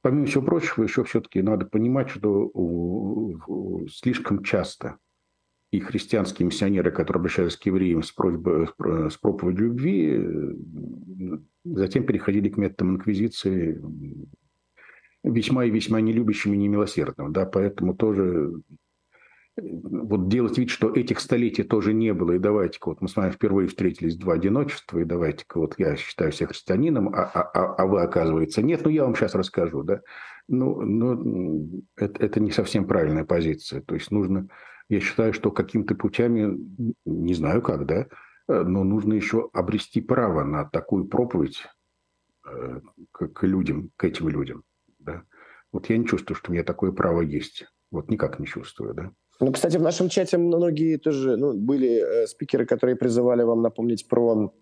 Помимо 0.02 0.26
всего 0.26 0.44
прочего, 0.44 0.82
еще 0.82 1.04
все-таки 1.04 1.44
надо 1.44 1.68
понимать, 1.68 2.10
что 2.10 2.52
слишком 3.92 4.44
часто 4.44 4.98
и 5.72 5.80
христианские 5.80 6.46
миссионеры, 6.46 6.92
которые 6.92 7.20
обращались 7.20 7.58
к 7.58 7.66
евреям 7.66 8.02
с, 8.02 8.12
просьбой, 8.12 8.68
с 9.10 9.18
проповедью 9.18 9.68
любви, 9.68 11.36
затем 11.66 12.06
переходили 12.06 12.50
к 12.50 12.58
методам 12.58 12.96
инквизиции 12.96 13.82
весьма 15.24 15.66
и 15.66 15.70
весьма 15.70 16.00
нелюбящим 16.02 16.54
и 16.54 16.58
немилосердным, 16.58 17.34
да, 17.34 17.46
поэтому 17.46 17.96
тоже 17.96 18.62
вот 19.60 20.30
делать 20.30 20.58
вид, 20.58 20.70
что 20.70 20.94
этих 20.94 21.20
столетий 21.20 21.64
тоже 21.64 21.94
не 21.94 22.14
было, 22.14 22.34
и 22.34 22.40
давайте-ка 22.40 22.90
вот 22.90 23.02
мы 23.02 23.08
с 23.08 23.16
вами 23.16 23.32
впервые 23.32 23.68
встретились 23.68 24.16
два 24.16 24.36
одиночества, 24.36 25.00
и 25.00 25.04
давайте-ка 25.06 25.60
вот 25.60 25.76
я 25.80 25.96
считаю 25.96 26.32
себя 26.32 26.48
христианином, 26.48 27.10
а, 27.10 27.24
а, 27.24 27.42
а, 27.42 27.76
а 27.76 27.86
вы, 27.88 28.02
оказывается, 28.02 28.62
нет, 28.62 28.82
ну 28.84 28.92
я 28.92 29.04
вам 29.04 29.16
сейчас 29.16 29.34
расскажу, 29.36 29.84
да. 29.84 30.02
Ну, 30.48 30.82
ну 30.82 31.84
это, 31.98 32.24
это 32.24 32.40
не 32.40 32.52
совсем 32.52 32.86
правильная 32.86 33.26
позиция, 33.26 33.82
то 33.82 33.96
есть 33.96 34.12
нужно, 34.12 34.48
я 34.90 35.00
считаю, 35.00 35.34
что 35.34 35.52
каким-то 35.52 35.96
путями, 35.96 36.58
не 37.06 37.34
знаю 37.34 37.62
как, 37.62 37.86
да, 37.86 38.08
но 38.48 38.84
нужно 38.84 39.14
еще 39.14 39.50
обрести 39.54 40.02
право 40.02 40.44
на 40.44 40.66
такую 40.66 41.06
проповедь 41.06 41.64
э, 42.50 42.80
к, 43.12 43.44
людям, 43.44 43.92
к 43.98 44.04
этим 44.06 44.30
людям, 44.30 44.64
да. 45.00 45.24
Вот 45.74 45.90
я 45.90 45.98
не 45.98 46.06
чувствую, 46.06 46.38
что 46.38 46.52
у 46.52 46.54
меня 46.54 46.64
такое 46.64 46.92
право 46.92 47.22
есть, 47.22 47.66
вот 47.92 48.10
никак 48.10 48.40
не 48.40 48.48
чувствую, 48.48 48.94
да. 48.94 49.12
Ну, 49.40 49.52
кстати, 49.52 49.78
в 49.78 49.82
нашем 49.82 50.10
чате 50.10 50.38
многие 50.38 50.98
тоже 50.98 51.38
ну, 51.38 51.54
были 51.54 52.24
э, 52.24 52.28
спикеры, 52.28 52.66
которые 52.66 52.96
призывали 52.96 53.44
вам 53.44 53.62
напомнить 53.62 54.08
про 54.08 54.54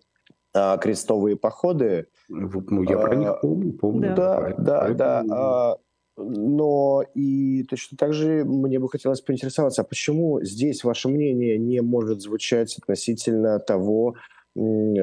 э, 0.54 0.78
крестовые 0.82 1.38
походы. 1.38 2.08
Ну, 2.28 2.84
я 2.84 2.98
про 2.98 3.16
них 3.16 3.40
помню, 3.42 3.74
помню. 3.74 4.16
Да, 4.16 4.54
да, 4.58 4.80
поэтому... 4.82 4.98
да. 4.98 5.24
А, 5.30 5.78
но 6.17 7.04
и 7.13 7.63
точно 7.63 7.97
так 7.97 8.13
же 8.13 8.45
мне 8.45 8.80
бы 8.80 8.89
хотелось 8.89 9.21
поинтересоваться, 9.21 9.82
а 9.82 9.86
почему 9.86 10.41
здесь 10.41 10.84
ваше 10.84 11.10
мнение 11.10 11.58
не 11.58 11.82
может 11.82 12.21
звучать 12.21 12.78
относительно 12.78 13.60
того, 13.60 14.15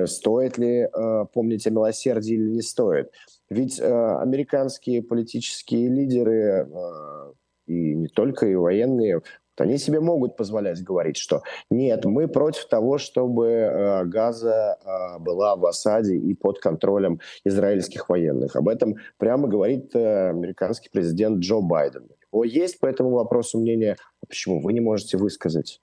стоит 0.07 0.57
ли 0.57 0.89
э, 0.89 1.25
помнить 1.33 1.67
о 1.67 1.71
милосердии 1.71 2.35
или 2.35 2.49
не 2.49 2.63
стоит? 2.63 3.13
Ведь 3.51 3.79
э, 3.79 3.85
американские 3.85 5.03
политические 5.03 5.89
лидеры 5.91 6.67
э, 6.67 7.33
и 7.67 7.95
не 7.95 8.09
только, 8.09 8.47
и 8.47 8.55
военные 8.55 9.21
они 9.59 9.79
себе 9.79 10.01
могут 10.01 10.37
позволять 10.37 10.83
говорить, 10.83 11.17
что 11.17 11.43
нет, 11.71 12.05
мы 12.05 12.29
против 12.29 12.67
того, 12.67 12.99
чтобы 12.99 13.49
э, 13.49 14.05
Газа 14.05 14.79
э, 14.85 15.19
была 15.19 15.57
в 15.57 15.67
осаде 15.67 16.17
и 16.17 16.35
под 16.35 16.59
контролем 16.59 17.21
израильских 17.45 18.09
военных. 18.09 18.57
Об 18.57 18.69
этом 18.69 18.97
прямо 19.19 19.49
говорит 19.49 19.95
э, 19.95 20.31
американский 20.31 20.91
президент 20.91 21.41
Джо 21.41 21.61
Байден. 21.61 22.09
У 22.31 22.45
него 22.45 22.45
есть 22.45 22.81
по 22.81 22.87
этому 22.87 23.11
вопросу 23.11 23.59
мнение, 23.59 23.97
а 24.23 24.27
почему 24.27 24.61
вы 24.61 24.73
не 24.73 24.81
можете 24.81 25.19
высказать? 25.19 25.81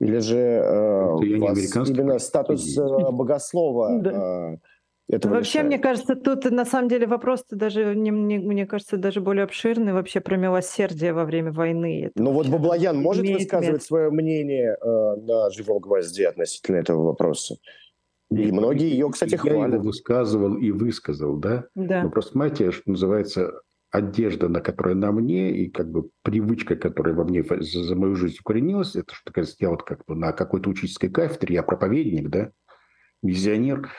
Или 0.00 0.18
же 0.18 0.38
э, 0.38 1.12
у 1.12 1.40
вас 1.40 1.58
именно 1.88 2.18
статус 2.18 2.76
э, 2.76 2.82
богослова 3.12 4.58
этого 5.08 5.34
Вообще, 5.34 5.58
решает. 5.58 5.66
мне 5.66 5.78
кажется, 5.78 6.16
тут 6.16 6.44
на 6.50 6.64
самом 6.64 6.88
деле 6.88 7.06
вопрос 7.06 7.44
даже, 7.50 7.94
не, 7.94 8.10
не, 8.10 8.38
мне 8.38 8.66
кажется, 8.66 8.96
даже 8.96 9.20
более 9.20 9.44
обширный 9.44 9.92
вообще 9.92 10.20
про 10.20 10.36
милосердие 10.36 11.12
во 11.12 11.24
время 11.24 11.52
войны. 11.52 12.04
Это 12.06 12.22
ну 12.22 12.32
вот 12.32 12.48
Баблоян 12.48 12.96
может 12.96 13.26
высказывать 13.26 13.74
место. 13.74 13.86
свое 13.86 14.10
мнение 14.10 14.76
э, 14.80 15.16
на 15.16 15.50
живом 15.50 15.80
гвозде 15.80 16.28
относительно 16.28 16.76
этого 16.76 17.02
вопроса? 17.02 17.56
И 18.30 18.50
многие 18.50 18.88
ее, 18.88 19.10
кстати, 19.10 19.34
хвалят. 19.34 19.68
Я 19.68 19.76
его 19.76 19.84
высказывал 19.84 20.56
и 20.56 20.70
высказал, 20.70 21.36
да? 21.36 21.66
Да. 21.74 22.04
Но 22.04 22.10
просто, 22.10 22.32
понимаете, 22.32 22.70
что 22.70 22.90
называется, 22.90 23.52
одежда, 23.90 24.48
на 24.48 24.60
которой 24.60 24.94
на 24.94 25.12
мне, 25.12 25.50
и 25.50 25.70
как 25.70 25.90
бы 25.90 26.08
привычка, 26.22 26.76
которая 26.76 27.14
во 27.14 27.24
мне 27.24 27.44
за, 27.44 27.84
за 27.84 27.94
мою 27.94 28.16
жизнь 28.16 28.38
укоренилась, 28.40 28.96
это 28.96 29.14
что, 29.14 29.30
я 29.58 29.68
вот 29.68 29.82
как 29.82 30.04
бы 30.06 30.14
на 30.14 30.32
какой-то 30.32 30.70
учительской 30.70 31.10
кафедре, 31.10 31.56
я 31.56 31.62
проповедник, 31.62 32.30
да, 32.30 32.52
визионер. 33.22 33.90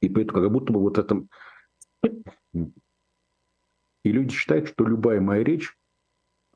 И 0.00 0.08
поэтому 0.08 0.42
как 0.42 0.52
будто 0.52 0.72
бы 0.72 0.80
вот 0.80 0.98
это... 0.98 1.24
И 4.04 4.10
люди 4.10 4.34
считают, 4.34 4.68
что 4.68 4.84
любая 4.84 5.20
моя 5.20 5.44
речь, 5.44 5.76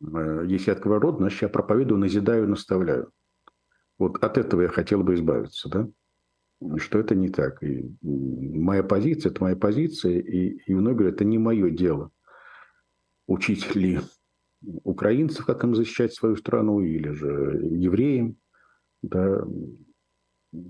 э, 0.01 0.45
если 0.49 0.73
от 0.73 0.81
кого 0.81 0.99
род, 0.99 1.19
значит, 1.19 1.43
я 1.43 1.49
проповедую, 1.49 2.01
назидаю, 2.01 2.49
наставляю. 2.49 3.13
Вот 3.99 4.23
от 4.23 4.37
этого 4.37 4.63
я 4.63 4.69
хотел 4.69 5.05
бы 5.05 5.15
избавиться, 5.15 5.69
да? 5.69 5.89
Что 6.79 6.99
это 6.99 7.15
не 7.15 7.29
так. 7.29 7.63
И 7.63 7.89
моя 8.03 8.83
позиция– 8.83 9.31
это 9.33 9.43
моя 9.43 9.55
позиция, 9.55 10.19
и, 10.19 10.59
и 10.67 10.75
многие 10.75 10.97
говорят, 10.97 11.15
это 11.15 11.25
не 11.25 11.39
мое 11.39 11.71
дело. 11.71 12.11
Учить 13.29 13.77
ли 13.77 14.01
украинцев, 14.83 15.47
как 15.47 15.63
им 15.63 15.77
защищать 15.77 16.15
свою 16.15 16.37
страну, 16.37 16.81
или 16.81 17.11
же 17.11 17.61
евреям, 17.63 18.37
да, 19.03 19.45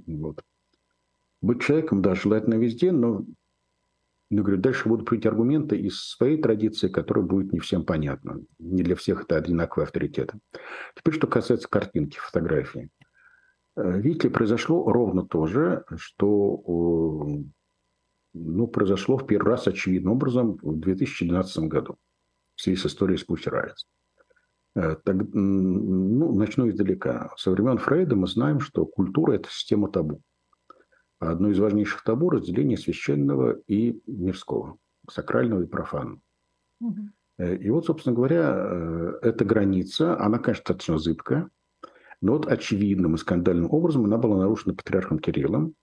вот. 0.06 0.42
Быть 1.42 1.62
человеком, 1.62 2.02
да, 2.02 2.14
желательно 2.14 2.54
везде, 2.54 2.92
но 2.92 3.24
я 4.30 4.42
говорю, 4.42 4.60
дальше 4.60 4.88
будут 4.88 5.08
прийти 5.08 5.28
аргументы 5.28 5.78
из 5.78 6.00
своей 6.00 6.40
традиции, 6.40 6.88
которая 6.88 7.24
будет 7.24 7.52
не 7.52 7.60
всем 7.60 7.84
понятна. 7.84 8.40
Не 8.58 8.82
для 8.82 8.96
всех 8.96 9.22
это 9.22 9.36
одинаковый 9.36 9.84
авторитет. 9.84 10.32
Теперь, 10.96 11.14
что 11.14 11.28
касается 11.28 11.68
картинки, 11.68 12.18
фотографии. 12.18 12.90
Э, 13.76 14.00
видите, 14.00 14.28
произошло 14.30 14.90
ровно 14.90 15.24
то 15.24 15.46
же, 15.46 15.84
что 15.96 17.28
ну, 18.34 18.66
произошло 18.66 19.16
в 19.16 19.26
первый 19.26 19.50
раз 19.50 19.68
очевидным 19.68 20.14
образом 20.14 20.58
в 20.60 20.80
2012 20.80 21.64
году 21.64 21.96
в 22.56 22.62
связи 22.62 22.80
с 22.80 22.86
историей 22.86 23.18
с 23.18 23.24
Пусси 23.24 23.48
Так, 24.76 25.16
ну, 25.32 26.34
начну 26.34 26.68
издалека. 26.68 27.32
Со 27.36 27.50
времен 27.50 27.78
Фрейда 27.78 28.14
мы 28.14 28.26
знаем, 28.26 28.60
что 28.60 28.84
культура– 28.84 29.32
это 29.34 29.48
система 29.50 29.90
табу 29.90 30.20
одно 31.18 31.50
из 31.50 31.58
важнейших 31.58 32.02
табу– 32.02 32.30
разделение 32.30 32.76
священного 32.76 33.58
и 33.66 34.00
мирского, 34.06 34.78
сакрального 35.10 35.62
и 35.62 35.66
профанного. 35.66 36.20
Угу. 36.80 37.00
И 37.38 37.70
вот, 37.70 37.86
собственно 37.86 38.14
говоря, 38.14 38.54
э, 38.56 39.18
эта 39.22 39.44
граница, 39.44 40.18
она, 40.18 40.38
конечно, 40.38 40.62
достаточно 40.62 40.98
зыбкая, 40.98 41.50
но 42.22 42.32
вот 42.32 42.46
очевидным 42.46 43.14
и 43.14 43.18
скандальным 43.18 43.70
образом 43.70 44.04
она 44.04 44.16
была 44.16 44.38
нарушена 44.38 44.74
патриархом 44.74 45.18
Кириллом, 45.18 45.74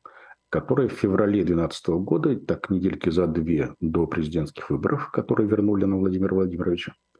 который 0.49 0.87
в 0.87 0.93
феврале 0.93 1.43
2012 1.43 1.87
года, 1.99 2.35
так 2.35 2.69
недельки 2.69 3.09
за 3.09 3.27
две 3.27 3.75
до 3.79 4.07
президентских 4.07 4.69
выборов, 4.69 5.11
которые 5.11 5.47
вернули 5.47 5.85
на 5.85 5.97
Владимира 5.97 6.33
Владимировича, 6.33 6.93
Э, 6.93 7.12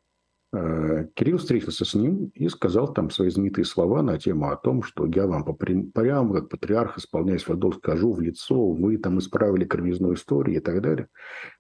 Кирилл 0.53 1.39
встретился 1.39 1.83
с 1.83 1.95
ним 1.95 2.31
и 2.35 2.47
сказал 2.47 2.93
там 2.93 3.09
свои 3.09 3.29
знаменитые 3.29 3.65
слова 3.65 4.03
на 4.03 4.19
тему 4.19 4.51
о 4.51 4.55
том, 4.55 4.83
что 4.83 5.07
я 5.07 5.25
вам 5.25 5.43
прямо 5.55 6.35
как 6.35 6.49
патриарх, 6.49 6.99
исполняя 6.99 7.39
свой 7.39 7.57
долг, 7.57 7.77
скажу 7.77 8.13
в 8.13 8.21
лицо, 8.21 8.69
вы 8.69 8.97
там 8.97 9.17
исправили 9.17 9.65
кровизную 9.65 10.13
историю 10.13 10.57
и 10.57 10.59
так 10.59 10.79
далее. 10.83 11.07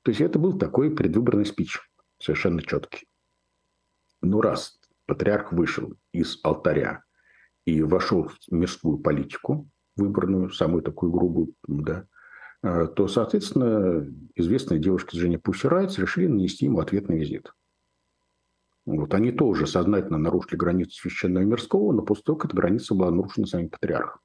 То 0.03 0.11
есть 0.11 0.21
это 0.21 0.37
был 0.37 0.59
такой 0.59 0.91
предвыборный 0.91 1.45
спич, 1.45 1.79
совершенно 2.19 2.61
четкий. 2.61 3.07
Ну 4.21 4.41
раз 4.41 4.79
патриарх 5.07 5.51
вышел 5.53 5.95
из 6.11 6.39
алтаря 6.43 7.01
и 7.65 7.81
вошел 7.81 8.27
в 8.27 8.37
мирскую 8.51 8.99
политику, 8.99 9.67
выборную, 9.95 10.51
самую 10.51 10.83
такую 10.83 11.11
грубую, 11.11 11.55
да, 11.67 12.05
э, 12.61 12.87
то, 12.95 13.07
соответственно, 13.07 14.07
известные 14.35 14.79
девушки 14.79 15.17
Женя 15.17 15.39
Пусси 15.39 15.67
Райтс 15.67 15.97
решили 15.97 16.27
нанести 16.27 16.65
ему 16.65 16.77
ответный 16.77 17.17
визит– 17.17 17.51
вот, 18.85 19.13
они 19.13 19.31
тоже 19.31 19.65
сознательно 19.65 20.17
нарушили 20.17 20.57
границу 20.57 20.91
священного 20.91 21.43
и 21.43 21.45
мирского, 21.47 21.93
но 21.93 22.01
после 22.01 22.23
того, 22.23 22.37
как 22.37 22.51
эта 22.51 22.57
граница 22.57 22.93
была 22.95 23.11
нарушена 23.11 23.47
самим 23.47 23.69
патриархом. 23.69 24.19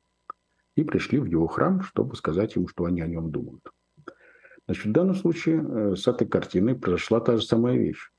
И 0.75 0.85
пришли 0.85 1.19
в 1.19 1.27
его 1.27 1.47
храм, 1.47 1.83
чтобы 1.83 2.17
сказать 2.17 2.57
ему, 2.57 2.69
что 2.69 2.85
они 2.85 3.01
о 3.01 3.07
нем 3.07 3.31
думают. 3.31 3.63
Значит, 4.67 4.87
в 4.87 4.93
данном 4.93 5.15
случае 5.15 5.65
э, 5.65 5.97
с 5.97 6.07
этой 6.07 6.27
картиной 6.27 6.75
произошла 6.75 7.21
та 7.21 7.37
же 7.37 7.43
самая 7.43 7.77
вещь. 7.77 8.11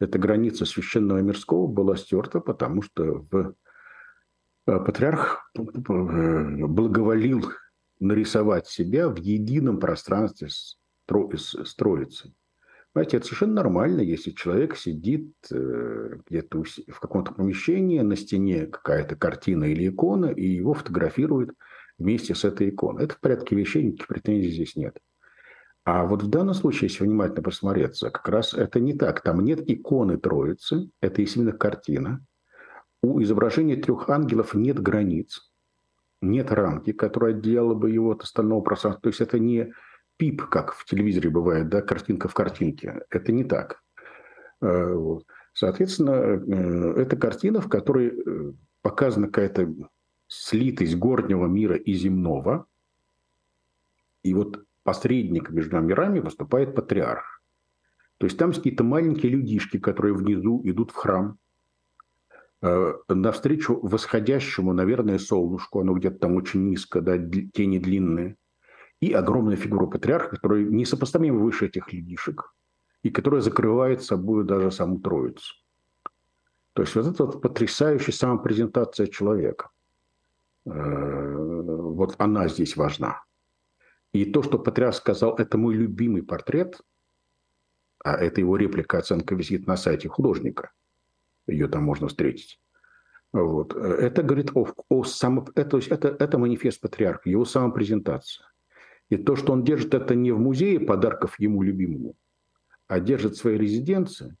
Эта 0.00 0.18
граница 0.18 0.64
священного 0.64 1.18
и 1.18 1.22
мирского 1.22 1.66
была 1.66 1.96
стерта, 1.96 2.40
потому 2.40 2.82
что 2.82 3.26
в 3.30 3.54
э, 4.66 4.80
патриарх 4.80 5.50
э, 5.54 5.60
благоволил 6.66 7.52
нарисовать 8.00 8.66
себя 8.66 9.08
в 9.08 9.16
едином 9.18 9.78
пространстве 9.78 10.48
с, 10.48 10.78
с 11.06 11.74
Троицей. 11.76 12.34
Знаете, 12.94 13.16
это 13.16 13.26
совершенно 13.26 13.54
нормально, 13.54 14.02
если 14.02 14.30
человек 14.30 14.76
сидит 14.76 15.32
э, 15.50 16.18
где-то 16.28 16.62
в 16.62 17.00
каком-то 17.00 17.34
помещении, 17.34 17.98
на 17.98 18.14
стене 18.14 18.66
какая-то 18.66 19.16
картина 19.16 19.64
или 19.64 19.88
икона, 19.88 20.26
и 20.26 20.46
его 20.46 20.74
фотографируют 20.74 21.54
вместе 21.98 22.36
с 22.36 22.44
этой 22.44 22.70
иконой. 22.70 23.04
Это 23.04 23.16
в 23.16 23.20
порядке 23.20 23.56
вещей, 23.56 23.82
никаких 23.82 24.06
претензий 24.06 24.50
здесь 24.50 24.76
нет. 24.76 24.96
А 25.84 26.04
вот 26.04 26.22
в 26.22 26.28
данном 26.28 26.54
случае, 26.54 26.88
если 26.88 27.02
внимательно 27.02 27.42
посмотреться, 27.42 28.10
как 28.10 28.28
раз 28.28 28.54
это 28.54 28.78
не 28.78 28.94
так. 28.94 29.22
Там 29.22 29.40
нет 29.40 29.68
иконы 29.68 30.16
Троицы, 30.16 30.88
это 31.00 31.20
именно 31.20 31.50
картина. 31.50 32.24
У 33.02 33.20
изображения 33.20 33.76
трех 33.76 34.08
ангелов 34.08 34.54
нет 34.54 34.80
границ, 34.80 35.52
нет 36.22 36.52
рамки, 36.52 36.92
которая 36.92 37.34
отделяла 37.34 37.74
бы 37.74 37.90
его 37.90 38.12
от 38.12 38.22
остального 38.22 38.60
пространства. 38.60 39.02
То 39.02 39.08
есть 39.08 39.20
это 39.20 39.40
не 39.40 39.72
пип, 40.16 40.42
как 40.46 40.74
в 40.74 40.84
телевизоре 40.84 41.30
бывает, 41.30 41.68
да, 41.68 41.82
картинка 41.82 42.28
в 42.28 42.34
картинке. 42.34 43.02
Это 43.10 43.32
не 43.32 43.44
так. 43.44 43.82
Э, 44.60 44.94
Соответственно, 45.52 46.10
э, 46.10 47.00
это 47.02 47.16
картина, 47.16 47.60
в 47.60 47.68
которой 47.68 48.08
э, 48.08 48.52
показана 48.82 49.28
какая-то 49.28 49.72
слитость 50.26 50.96
горнего 50.96 51.46
мира 51.46 51.76
и 51.76 51.92
земного. 51.94 52.66
И 54.24 54.34
вот 54.34 54.64
посредник 54.82 55.50
между 55.50 55.80
мирами 55.80 56.18
выступает 56.18 56.74
патриарх. 56.74 57.40
То 58.18 58.26
есть 58.26 58.36
там 58.36 58.52
какие-то 58.52 58.82
маленькие 58.82 59.30
людишки, 59.30 59.78
которые 59.78 60.14
внизу 60.14 60.60
идут 60.64 60.90
в 60.90 60.94
храм, 60.94 61.38
навстречу 63.08 63.78
восходящему, 63.82 64.72
наверное, 64.72 65.18
солнышку, 65.18 65.80
оно 65.80 65.92
где-то 65.92 66.20
там 66.20 66.36
очень 66.36 66.64
низко, 66.64 67.02
да, 67.02 67.18
тени 67.18 67.78
длинные, 67.78 68.36
и 69.04 69.12
огромная 69.12 69.56
фигура 69.56 69.86
патриарха, 69.86 70.30
которая 70.30 70.64
несопоставимо 70.64 71.38
выше 71.38 71.66
этих 71.66 71.92
людишек, 71.92 72.54
и 73.02 73.10
которая 73.10 73.42
закрывает 73.42 74.02
собой 74.02 74.44
даже 74.44 74.70
саму 74.70 74.98
Троицу. 74.98 75.54
То 76.72 76.82
есть 76.82 76.94
вот 76.94 77.06
это 77.06 77.24
вот 77.26 77.42
потрясающая 77.42 78.14
самопрезентация 78.14 79.06
человека. 79.06 79.68
Э, 80.64 81.34
вот 81.36 82.14
она 82.18 82.48
здесь 82.48 82.76
важна. 82.76 83.22
И 84.12 84.24
то, 84.24 84.42
что 84.42 84.58
патриарх 84.58 84.94
сказал, 84.94 85.36
это 85.36 85.58
мой 85.58 85.74
любимый 85.74 86.22
портрет, 86.22 86.80
а 88.02 88.16
это 88.16 88.40
его 88.40 88.56
реплика, 88.56 88.98
оценка 88.98 89.34
висит 89.34 89.66
на 89.66 89.76
сайте 89.76 90.08
художника. 90.08 90.72
Ее 91.46 91.68
там 91.68 91.84
можно 91.84 92.08
встретить. 92.08 92.58
Вот. 93.32 93.74
Это 93.74 94.22
говорит 94.22 94.52
о, 94.54 94.66
о 94.88 95.04
само, 95.04 95.46
это, 95.56 95.78
это, 95.78 96.08
это 96.08 96.38
манифест 96.38 96.80
патриарха, 96.80 97.28
его 97.28 97.44
самопрезентация. 97.44 98.46
И 99.10 99.16
то, 99.16 99.36
что 99.36 99.52
он 99.52 99.64
держит 99.64 99.94
это 99.94 100.14
не 100.14 100.32
в 100.32 100.38
музее 100.38 100.80
подарков 100.80 101.38
ему 101.38 101.62
любимому, 101.62 102.16
а 102.86 103.00
держит 103.00 103.34
в 103.34 103.38
своей 103.38 103.58
резиденции, 103.58 104.36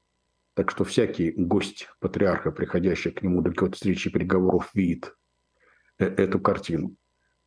так 0.54 0.70
что 0.70 0.84
всякий 0.84 1.32
гость 1.32 1.88
патриарха, 2.00 2.50
приходящий 2.50 3.10
к 3.10 3.22
нему 3.22 3.42
для 3.42 3.52
какой-то 3.52 3.74
встречи 3.74 4.10
переговоров, 4.10 4.70
видит 4.74 5.14
э, 5.98 6.06
эту 6.06 6.40
картину. 6.40 6.96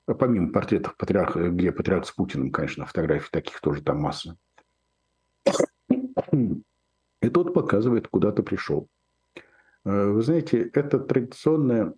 Помимо 0.06 0.52
портретов 0.52 0.96
патриарха, 0.96 1.50
где 1.50 1.72
патриарх 1.72 2.06
с 2.06 2.12
Путиным, 2.12 2.52
конечно, 2.52 2.86
фотографий 2.86 3.30
таких 3.32 3.60
тоже 3.60 3.82
там 3.82 4.00
масса. 4.00 4.38
И 7.22 7.30
тот 7.30 7.54
показывает, 7.54 8.08
куда 8.08 8.32
ты 8.32 8.44
пришел. 8.44 8.88
Э, 9.84 10.10
вы 10.10 10.22
знаете, 10.22 10.70
это 10.74 11.00
традиционный 11.00 11.94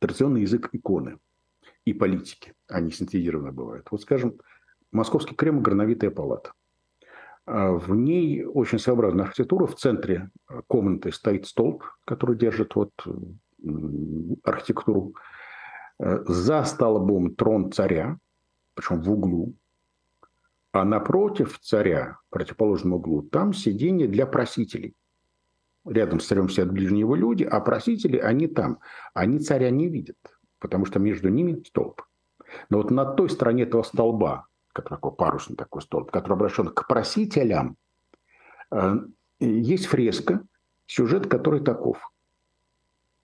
язык 0.00 0.70
иконы 0.72 1.18
и 1.86 1.94
политики. 1.94 2.52
Они 2.68 2.90
синтезированы 2.90 3.52
бывают. 3.52 3.86
Вот, 3.90 4.02
скажем, 4.02 4.38
Московский 4.92 5.34
Кремль– 5.34 5.60
грановитая 5.62 6.10
палата. 6.10 6.52
А 7.46 7.72
в 7.72 7.94
ней 7.94 8.44
очень 8.44 8.78
своеобразная 8.78 9.24
архитектура. 9.24 9.66
В 9.66 9.76
центре 9.76 10.30
комнаты 10.66 11.12
стоит 11.12 11.46
столб, 11.46 11.84
который 12.04 12.36
держит 12.36 12.74
вот 12.74 12.90
архитектуру. 14.42 15.14
Э, 15.98 16.24
за 16.26 16.64
столбом 16.64 17.34
трон 17.34 17.72
царя, 17.72 18.18
причем 18.74 19.00
в 19.00 19.10
углу. 19.10 19.54
А 20.72 20.84
напротив 20.84 21.58
царя, 21.60 22.18
в 22.28 22.34
противоположном 22.34 22.94
углу, 22.94 23.22
там 23.22 23.54
сиденье 23.54 24.08
для 24.08 24.26
просителей. 24.26 24.94
Рядом 25.86 26.18
с 26.18 26.26
царем 26.26 26.48
сидят 26.48 26.72
ближние 26.72 27.06
люди, 27.06 27.44
а 27.44 27.60
просители, 27.60 28.18
они 28.18 28.48
там. 28.48 28.80
Они 29.14 29.38
царя 29.38 29.70
не 29.70 29.88
видят, 29.88 30.18
потому 30.58 30.86
что 30.86 30.98
между 30.98 31.28
ними 31.28 31.62
столб. 31.66 32.02
Но 32.70 32.78
вот 32.78 32.90
на 32.90 33.04
той 33.04 33.28
стороне 33.30 33.64
этого 33.64 33.82
столба, 33.82 34.46
как 34.72 34.88
такой 34.88 35.12
парусный 35.12 35.56
такой 35.56 35.82
столб, 35.82 36.10
который 36.10 36.34
обращен 36.34 36.68
к 36.68 36.86
просителям, 36.86 37.76
э, 38.70 38.96
есть 39.40 39.86
фреска, 39.86 40.42
сюжет 40.86 41.26
который 41.26 41.60
таков. 41.60 41.98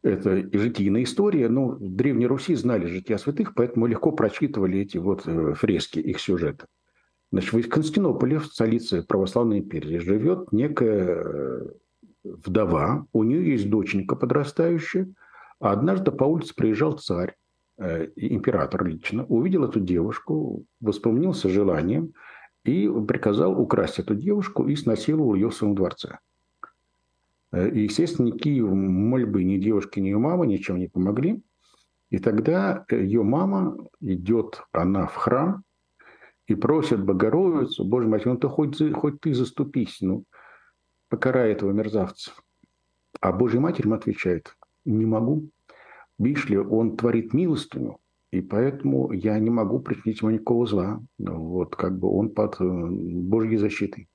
Это 0.03 0.37
житийная 0.53 1.05
история, 1.05 1.49
но 1.49 1.69
в 1.69 1.95
Древней 1.95 2.27
Руси 2.27 2.57
знали 2.57 2.87
жития 2.87 3.19
святых, 3.19 3.55
поэтому 3.55 3.87
легко 3.87 4.11
прочитывали 4.11 4.81
эти 4.81 4.99
вот 4.99 5.27
э, 5.27 5.55
фрески, 5.55 6.01
их 6.01 6.19
сюжеты. 6.21 6.67
Значит, 7.31 7.53
в 7.53 7.69
Константинополе, 7.69 8.39
в 8.41 8.47
столице 8.47 9.03
православной 9.03 9.61
империи, 9.61 9.99
живет 9.99 10.53
некая 10.53 11.25
э, 11.25 11.69
вдова, 12.25 13.07
у 13.13 13.23
нее 13.23 13.53
есть 13.53 13.71
доченька 13.71 14.17
подрастающая, 14.17 15.09
а 15.63 15.71
однажды 15.71 16.11
по 16.11 16.25
улице 16.25 16.55
приезжал 16.57 16.99
царь, 16.99 17.37
э, 17.79 18.09
император 18.17 18.85
лично, 18.85 19.25
увидел 19.27 19.65
эту 19.65 19.79
девушку, 19.79 20.67
воспомнился 20.81 21.49
желанием 21.49 22.15
и 22.65 22.91
приказал 23.07 23.61
украсть 23.61 24.01
эту 24.01 24.17
девушку 24.17 24.67
и 24.67 24.75
снасиловал 24.75 25.35
ее 25.37 25.51
в 25.51 25.55
своем 25.55 25.77
дворце. 25.77 26.19
Э, 27.53 27.69
и, 27.71 27.85
естественно, 27.85 28.27
никакие 28.27 28.65
мольбы 28.65 29.45
ни 29.45 29.57
девушки, 29.57 30.01
ни 30.01 30.07
ее 30.07 30.19
мама 30.19 30.47
ничем 30.47 30.81
не 30.81 30.89
помогли. 30.89 31.41
И 32.11 32.19
тогда 32.19 32.85
ее 32.91 33.23
мама 33.23 33.77
идет, 34.01 34.65
она 34.73 35.07
в 35.07 35.15
храм, 35.15 35.63
и 36.49 36.57
просят 36.57 37.05
Богородицу, 37.05 37.85
Боже 37.85 38.09
мой, 38.09 38.21
ну 38.25 38.37
ты 38.37 38.49
хоть, 38.49 38.83
хоть 38.95 39.21
ты 39.21 39.33
заступись, 39.33 39.99
ну, 40.01 40.25
покарай 41.09 41.53
этого 41.53 41.71
мерзавца. 41.71 42.33
А 43.21 43.33
Божья 43.33 43.61
Матерь 43.61 43.87
ему 43.87 43.95
отвечает, 43.95 44.57
не 44.85 45.07
могу. 45.07 45.51
Видишь 46.19 46.49
ли, 46.49 46.59
он 46.59 46.97
творит 46.97 47.33
милостыню, 47.33 47.99
и 48.31 48.41
поэтому 48.41 49.13
я 49.13 49.39
не 49.39 49.51
могу 49.51 49.81
причинить 49.81 50.21
ему 50.21 50.31
никакого 50.31 50.67
зла. 50.67 51.01
Вот 51.19 51.77
как 51.77 51.99
бы 51.99 52.09
он 52.09 52.31
под 52.31 52.61
э, 52.61 52.65
Божьей 52.65 53.59
защитой. 53.59 54.09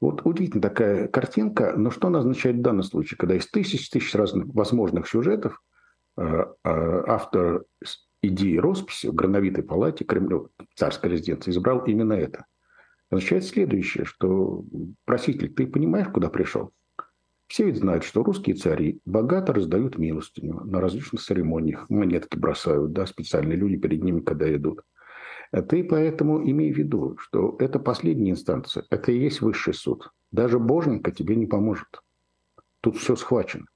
Вот 0.00 0.24
удивительная 0.26 0.62
такая 0.62 1.08
картинка, 1.08 1.74
но 1.76 1.90
что 1.90 2.08
она 2.08 2.18
означает 2.18 2.56
в 2.56 2.62
данном 2.62 2.82
случае, 2.82 3.16
когда 3.16 3.34
из 3.34 3.48
тысяч 3.48 3.88
тысяч 3.88 4.14
разных 4.14 4.46
возможных 4.54 5.08
сюжетов 5.08 5.62
э, 6.16 6.22
э, 6.22 6.44
автор 6.64 7.64
идеи 8.20 8.56
росписи 8.56 9.06
в 9.06 9.14
Грановитой 9.14 9.64
палате 9.64 10.04
Кремля, 10.04 10.40
царской 10.74 11.10
резиденции, 11.10 11.50
избрал 11.50 11.84
именно 11.84 12.12
это. 12.12 12.46
Означает 13.10 13.44
следующее, 13.44 14.04
что 14.04 14.64
проситель, 15.04 15.52
ты 15.52 15.66
понимаешь, 15.66 16.08
куда 16.08 16.28
пришел? 16.28 16.70
Все 17.46 17.66
ведь 17.66 17.76
знают, 17.76 18.04
что 18.04 18.22
русские 18.22 18.56
цари 18.56 19.00
богато 19.04 19.52
раздают 19.52 19.98
милостыню 19.98 20.64
на 20.64 20.80
различных 20.80 21.22
церемониях, 21.22 21.88
монетки 21.90 22.36
бросают, 22.36 22.92
да, 22.92 23.06
специальные 23.06 23.56
люди 23.56 23.76
перед 23.76 24.02
ними, 24.02 24.20
когда 24.20 24.52
идут. 24.54 24.82
А 25.52 25.62
ты 25.62 25.84
поэтому 25.84 26.42
имей 26.42 26.72
в 26.72 26.78
виду, 26.78 27.16
что 27.18 27.56
это 27.60 27.78
последняя 27.78 28.32
инстанция, 28.32 28.84
это 28.90 29.12
и 29.12 29.18
есть 29.18 29.40
высший 29.40 29.74
суд. 29.74 30.10
Даже 30.32 30.58
боженька 30.58 31.12
тебе 31.12 31.36
не 31.36 31.46
поможет. 31.46 32.02
Тут 32.80 32.96
все 32.96 33.14
схвачено. 33.14 33.66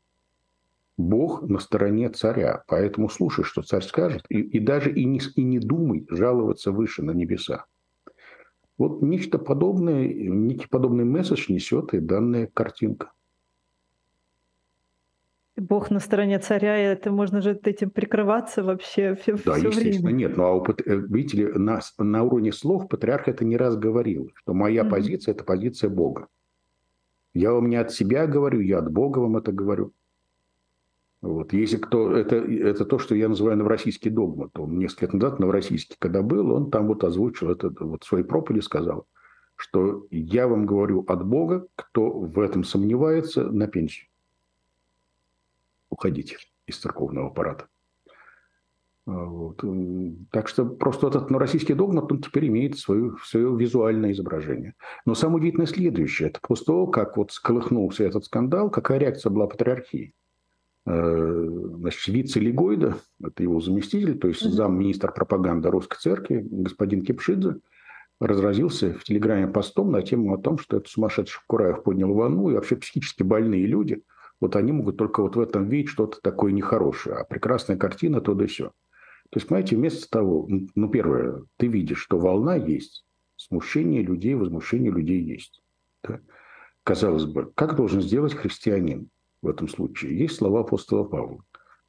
Бог 0.97 1.43
на 1.43 1.61
стороне 1.61 2.11
царя, 2.11 2.65
поэтому 2.67 3.09
слушай, 3.09 3.45
что 3.45 3.63
царь 3.63 3.85
скажет, 3.85 4.25
и, 4.29 4.41
и 4.41 4.59
даже 4.59 4.93
и 4.93 5.05
не, 5.05 5.21
и 5.37 5.43
не 5.45 5.61
думай 5.61 6.05
жаловаться 6.11 6.73
выше 6.73 7.05
на 7.05 7.13
небеса. 7.13 7.67
Вот 8.77 9.01
нечто 9.01 9.39
подобное, 9.39 10.09
некий 10.09 10.67
подобный 10.67 11.05
месседж 11.05 11.53
несет 11.53 11.95
и 11.95 12.01
данная 12.01 12.49
картинка. 12.53 13.13
Бог 15.61 15.91
на 15.91 16.01
стороне 16.01 16.39
царя, 16.39 16.79
и 16.81 16.93
это 16.95 17.11
можно 17.11 17.41
же 17.41 17.59
этим 17.65 17.91
прикрываться 17.91 18.63
вообще 18.63 19.15
все, 19.15 19.33
да, 19.45 19.55
все 19.55 19.69
естественно, 19.69 20.07
время. 20.07 20.19
нет. 20.19 20.37
Ну, 20.37 20.45
а 20.45 20.75
э, 20.87 20.97
видите 21.09 21.37
ли, 21.37 21.53
на, 21.55 21.81
на 21.99 22.23
уровне 22.23 22.53
слов 22.53 22.89
патриарх 22.89 23.29
это 23.29 23.45
не 23.45 23.57
раз 23.57 23.77
говорил, 23.77 24.31
что 24.35 24.55
моя 24.55 24.83
mm-hmm. 24.83 24.91
позиция– 24.91 25.33
это 25.35 25.45
позиция 25.45 25.91
Бога. 25.91 26.29
Я 27.35 27.53
вам 27.53 27.69
не 27.69 27.77
от 27.77 27.93
себя 27.93 28.27
говорю, 28.27 28.61
я 28.61 28.79
от 28.79 28.91
Бога 28.91 29.19
вам 29.19 29.37
это 29.37 29.53
говорю. 29.53 29.93
Вот. 31.21 31.53
Если 31.53 31.77
кто, 31.77 32.17
это, 32.17 32.37
это 32.37 32.85
то, 32.85 32.99
что 32.99 33.15
я 33.15 33.29
называю 33.29 33.57
новороссийский 33.57 34.11
догмат. 34.11 34.59
Он 34.59 34.79
несколько 34.79 35.07
лет 35.07 35.15
назад 35.15 35.41
новороссийский, 35.41 35.97
когда 35.99 36.23
был, 36.23 36.53
он 36.53 36.71
там 36.71 36.87
вот 36.87 37.03
озвучил 37.03 37.51
это, 37.51 37.73
вот 37.81 38.05
свои 38.05 38.23
проповеди 38.23 38.63
сказал, 38.63 39.07
что 39.57 40.07
я 40.11 40.47
вам 40.47 40.67
говорю 40.67 41.05
от 41.09 41.27
Бога, 41.27 41.67
кто 41.75 42.11
в 42.11 42.39
этом 42.39 42.63
сомневается, 42.63 43.51
на 43.51 43.67
пенсию. 43.67 44.08
Уходите 45.91 46.37
из 46.67 46.79
церковного 46.79 47.29
аппарата. 47.29 47.69
А, 49.07 49.25
вот. 49.25 49.65
Так 50.31 50.49
что 50.49 50.67
просто 50.67 51.09
этот 51.09 51.31
новороссийский 51.31 51.75
догмат, 51.75 52.13
он 52.13 52.21
теперь 52.21 52.49
имеет 52.49 52.79
свое, 52.79 53.17
свое 53.25 53.57
визуальное 53.57 54.13
изображение. 54.13 54.75
Но 55.07 55.15
самое 55.15 55.39
удивительное 55.39 55.67
следующее. 55.67 56.29
Это 56.29 56.41
после 56.43 56.67
того, 56.67 56.87
как 56.87 57.17
вот 57.17 57.33
сколыхнулся 57.33 58.05
этот 58.05 58.25
скандал, 58.27 58.71
какая 58.71 58.99
реакция 58.99 59.31
была 59.31 59.47
патриархии. 59.47 60.15
Э, 60.87 61.47
значит, 61.77 62.07
вице-легойда, 62.09 62.99
это 63.23 63.43
его 63.43 63.61
заместитель, 63.61 64.19
то 64.19 64.29
есть 64.29 64.41
замминистра 64.41 65.11
пропаганды 65.11 65.71
Русской 65.71 65.99
Церкви, 65.99 66.47
господин 66.51 67.03
Кипшидзе, 67.03 67.57
разразился 68.21 68.95
в 68.95 69.05
Телеграме 69.05 69.49
постом 69.49 69.91
на 69.93 70.03
тему 70.03 70.35
о 70.35 70.39
том, 70.39 70.59
что 70.59 70.79
это 70.79 70.89
сумасшедший 70.89 71.41
Кураев 71.47 71.83
поднял 71.83 72.13
волну, 72.13 72.51
и 72.51 72.55
вообще 72.55 72.77
психически 72.77 73.23
больные 73.23 73.67
люди, 73.67 74.03
вот 74.41 74.57
они 74.57 74.73
могут 74.73 74.97
только 74.97 75.23
вот 75.23 75.37
в 75.37 75.41
этом 75.41 75.69
видеть 75.69 75.91
что-то 75.91 76.21
такое 76.21 76.53
нехорошее, 76.53 77.17
а 77.17 77.25
прекрасная 77.25 77.77
картина 77.77 78.21
то 78.21 78.35
да 78.35 78.47
все. 78.47 78.69
То 79.31 79.37
есть, 79.37 79.47
понимаете, 79.47 79.77
вместо 79.77 80.09
того, 80.09 80.49
ну, 80.75 80.89
первое, 80.89 81.43
ты 81.57 81.67
видишь, 81.67 81.99
что 82.01 82.19
волна 82.19 82.57
есть, 82.57 83.05
смущение 83.37 84.03
людей, 84.03 84.35
возмущение 84.35 84.91
людей 84.91 85.23
есть. 85.23 85.63
Да? 86.03 86.21
Казалось 86.83 87.27
бы, 87.27 87.53
как 87.55 87.77
должен 87.77 88.01
сделать 88.01 88.35
христианин? 88.35 89.11
в 89.43 89.49
этом 89.49 89.69
случае. 89.69 90.19
Есть 90.19 90.37
слова 90.37 90.61
апостола 90.61 91.05
Павла. 91.05 91.45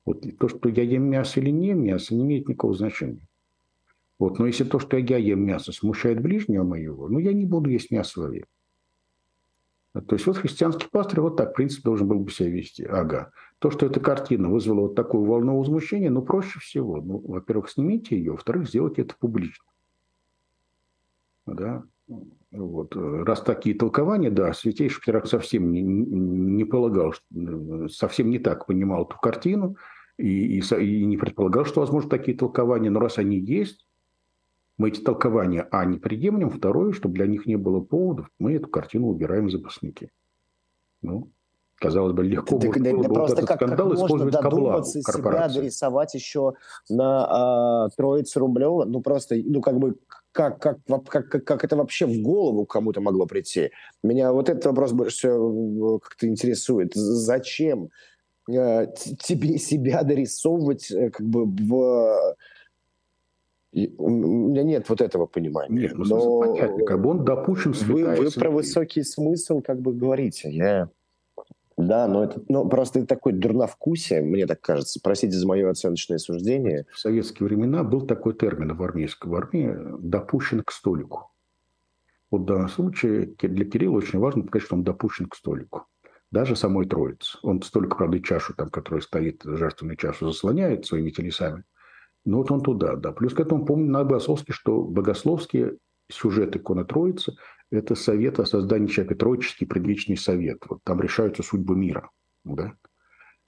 Вот 0.06 0.26
то, 0.40 0.48
что 0.48 0.70
я 0.70 0.84
ем 0.84 1.04
мясо 1.04 1.40
или 1.40 1.50
не 1.50 1.70
ем 1.70 1.84
мясо, 1.84 2.16
не 2.16 2.24
имеет 2.24 2.48
никакого 2.48 2.74
значения. 2.74 3.28
Вот, 4.18 4.38
но 4.40 4.48
если 4.48 4.64
то, 4.66 4.80
что 4.80 4.98
я 4.98 5.18
ем 5.18 5.46
мясо, 5.46 5.72
смущает 5.72 6.22
ближнего 6.22 6.64
моего, 6.64 7.08
ну, 7.08 7.20
я 7.20 7.34
не 7.34 7.46
буду 7.46 7.70
есть 7.70 7.92
мясо 7.92 8.22
вовек. 8.22 8.48
То 9.94 10.16
есть 10.16 10.28
вот 10.28 10.38
христианский 10.38 10.88
пастырь 10.88 11.20
вот 11.20 11.36
так, 11.36 11.52
в 11.52 11.54
принципе, 11.54 11.84
должен 11.84 12.08
был 12.08 12.20
бы 12.20 12.32
себя 12.32 12.50
вести. 12.50 12.84
Ага. 12.84 13.32
То, 13.58 13.72
что 13.72 13.88
эта 13.88 14.00
картина 14.00 14.50
вызвала 14.50 14.82
вот 14.82 14.96
такую 14.96 15.26
волну 15.26 15.58
возмущения, 15.58 16.12
ну, 16.12 16.22
проще 16.22 16.60
всего. 16.60 17.02
Ну, 17.02 17.18
во-первых, 17.20 17.70
снимите 17.70 18.16
ее, 18.16 18.34
во-вторых, 18.34 18.68
сделайте 18.68 19.02
это 19.02 19.16
публично. 19.20 19.66
Да? 21.48 21.84
Вот. 22.52 22.96
Раз 22.96 23.42
такие 23.42 23.76
толкования, 23.76 24.30
да, 24.30 24.54
Святейший 24.54 25.02
Петрак 25.04 25.28
совсем 25.28 25.72
не, 25.72 25.82
не 25.82 26.66
полагал, 26.66 27.14
совсем 27.90 28.30
не 28.30 28.40
так 28.40 28.68
понимал 28.68 29.06
эту 29.06 29.18
картину 29.18 29.76
и, 30.18 30.60
и, 30.60 30.62
и 30.62 31.06
не 31.06 31.18
предполагал, 31.18 31.66
что 31.66 31.82
возможно 31.82 32.10
такие 32.10 32.38
толкования, 32.38 32.90
но 32.90 33.00
раз 33.00 33.18
они 33.18 33.40
есть, 33.40 33.88
мы 34.80 34.90
эти 34.90 35.02
толкования, 35.02 35.68
а, 35.72 35.86
не 35.86 35.98
приемлем, 35.98 36.50
второе, 36.50 36.94
чтобы 36.94 37.16
для 37.16 37.28
них 37.28 37.46
не 37.46 37.58
было 37.58 37.82
поводов, 37.82 38.32
мы 38.40 38.54
эту 38.54 38.70
картину 38.70 39.10
убираем 39.10 39.48
в 39.48 39.52
запасники. 39.52 40.10
Ну, 41.02 41.32
казалось 41.76 42.14
бы, 42.14 42.24
легко 42.24 42.58
так, 42.58 42.74
было, 42.74 42.84
да, 42.84 42.94
было 42.94 43.14
просто 43.14 43.36
этот 43.36 43.48
как, 43.50 43.58
скандал 43.58 43.90
как 43.90 43.98
использовать 43.98 44.34
можно 44.34 44.50
додуматься 44.50 45.02
себя 45.02 45.50
дорисовать 45.50 46.14
еще 46.14 46.54
на 46.90 47.26
а, 47.86 47.90
Троице 47.90 48.40
Рублева, 48.40 48.86
ну 48.86 49.02
просто, 49.02 49.36
ну 49.44 49.62
как 49.62 49.78
бы, 49.80 49.98
как, 50.32 50.62
как, 50.62 50.78
как, 50.86 51.30
как, 51.30 51.44
как 51.44 51.64
это 51.66 51.76
вообще 51.76 52.06
в 52.06 52.22
голову 52.22 52.66
кому-то 52.66 53.02
могло 53.02 53.26
прийти? 53.26 53.72
Меня 54.02 54.32
вот 54.32 54.48
этот 54.48 54.66
вопрос 54.66 54.94
больше 54.94 55.18
всего 55.18 55.98
э, 55.98 56.00
как-то 56.00 56.26
интересует. 56.26 56.94
Зачем 56.96 57.90
э, 58.50 58.88
тебе 58.96 59.58
себя 59.58 60.04
дорисовывать 60.04 60.90
э, 60.90 61.10
как 61.10 61.28
бы 61.28 61.46
в 61.46 62.36
и 63.72 63.94
у 63.98 64.10
меня 64.10 64.64
нет 64.64 64.90
вот 64.90 65.02
этого 65.02 65.28
понимания. 65.28 65.82
Нет, 65.82 65.94
ну, 65.96 66.06
но 66.06 66.40
понятно, 66.42 66.86
как 66.86 67.02
бы 67.02 67.10
он 67.12 67.24
допущен 67.24 67.72
Вы, 67.72 68.16
вы 68.16 68.32
про 68.32 68.50
высокий 68.50 69.04
смысл 69.04 69.62
как 69.62 69.80
бы 69.80 69.94
говорите. 69.94 70.50
Я... 70.50 70.90
Да, 71.78 72.08
но 72.08 72.26
это 72.26 72.42
ну, 72.50 72.68
просто 72.68 73.00
это 73.00 73.08
такое 73.08 73.34
дурновкусие, 73.34 74.22
мне 74.22 74.48
так 74.48 74.60
кажется. 74.60 75.00
Простите 75.02 75.38
за 75.38 75.48
мое 75.48 75.70
оценочное 75.70 76.18
суждение. 76.18 76.86
В 76.92 77.00
советские 77.00 77.48
времена 77.48 77.84
был 77.84 78.02
такой 78.02 78.34
термин 78.34 78.76
в 78.76 78.84
армейской 78.84 79.30
в 79.32 79.36
армии 79.36 79.78
«допущен 80.00 80.62
к 80.62 80.72
столику». 80.72 81.32
Вот 82.32 82.42
в 82.42 82.46
данном 82.46 82.70
случае 82.70 83.34
для 83.42 83.66
Кирилла 83.66 83.98
очень 83.98 84.20
важно 84.20 84.44
сказать, 84.44 84.66
что 84.66 84.76
он 84.76 84.84
допущен 84.84 85.28
к 85.28 85.36
столику. 85.36 85.86
Даже 86.32 86.56
самой 86.56 86.86
Троицы. 86.88 87.38
Он 87.44 87.62
столько, 87.62 87.96
правда, 87.96 88.22
чашу, 88.22 88.54
там, 88.56 88.70
которая 88.70 89.02
стоит, 89.02 89.42
жертвенную 89.44 89.96
чашу, 89.96 90.32
заслоняет 90.32 90.86
своими 90.86 91.12
телесами– 91.12 91.64
ну 92.26 92.38
вот 92.38 92.52
он 92.52 92.62
туда, 92.62 92.96
да. 92.96 93.12
Плюс 93.12 93.34
к 93.34 93.40
этому 93.40 93.66
помню 93.66 93.90
на 93.92 94.04
Богословске, 94.04 94.54
что 94.54 94.84
богословские 94.84 95.78
сюжеты 96.10 96.60
иконы 96.60 96.86
Троицы– 96.86 97.36
это 97.72 97.96
совет 97.96 98.40
о 98.40 98.46
создании 98.46 98.88
человека, 98.88 99.16
Троический 99.16 99.68
предвечный 99.68 100.18
совет. 100.18 100.64
Вот 100.68 100.80
там 100.84 101.02
решаются 101.02 101.44
судьбы 101.44 101.76
мира. 101.76 102.10
Да? 102.44 102.74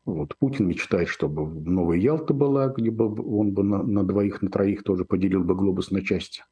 Вот. 0.06 0.36
Путин 0.38 0.68
мечтает, 0.68 1.10
чтобы 1.10 1.48
новая 1.70 1.98
Ялта 1.98 2.34
была, 2.34 2.68
где 2.68 2.92
бы 2.92 3.06
он 3.06 3.54
бы 3.54 3.64
на, 3.64 3.84
на 3.84 4.04
двоих, 4.04 4.42
на 4.42 4.50
троих 4.50 4.84
тоже 4.84 5.06
поделил 5.06 5.44
бы 5.44 5.56
глобус 5.56 5.92
на 5.92 6.04
части. 6.04 6.44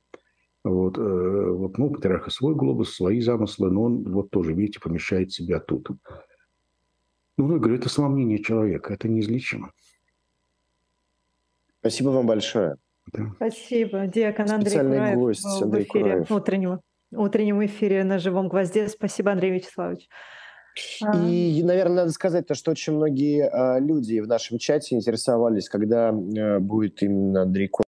Вот, 0.63 0.97
э, 0.97 1.01
вот, 1.01 1.78
ну, 1.78 1.89
патриарха 1.89 2.30
свой 2.32 2.53
глобус, 2.53 2.93
свои 2.93 3.22
замыслы, 3.22 3.72
но 3.72 3.84
он 3.84 4.03
вот 4.11 4.30
тоже, 4.30 4.53
видите, 4.53 4.80
помещает 4.80 5.32
себя 5.32 5.59
тут. 5.59 5.89
Ну, 7.38 7.53
я 7.53 7.59
говорю, 7.59 7.76
это 7.76 7.88
самомнение 7.88 8.43
человека, 8.43 8.93
это 8.93 9.07
неизлечимо. 9.07 9.72
Спасибо 11.80 12.09
вам 12.09 12.27
большое. 12.27 12.75
Да. 13.13 13.32
Спасибо. 13.36 14.07
Диакон 14.07 14.51
Андрей 14.51 14.69
Специальный 14.69 14.97
Кураев 14.97 15.17
гость 15.17 15.43
в 15.43 15.63
Андрей 15.63 15.84
эфире 15.84 16.03
Кураев. 16.03 16.32
утреннего, 16.32 16.82
утреннем 17.11 17.65
эфире 17.65 18.03
на 18.03 18.19
«Живом 18.19 18.49
гвозде». 18.49 18.88
Спасибо, 18.88 19.32
Андрей 19.32 19.51
Вячеславович. 19.51 20.07
И, 21.25 21.61
наверное, 21.63 22.03
надо 22.03 22.11
сказать 22.11 22.47
то, 22.47 22.55
что 22.55 22.71
очень 22.71 22.93
многие 22.93 23.49
а, 23.49 23.80
люди 23.80 24.19
в 24.19 24.27
нашем 24.27 24.59
чате 24.59 24.95
интересовались, 24.95 25.67
когда 25.67 26.09
а, 26.09 26.59
будет 26.59 27.01
именно 27.01 27.41
Андрей 27.43 27.67
Кураев 27.67 27.86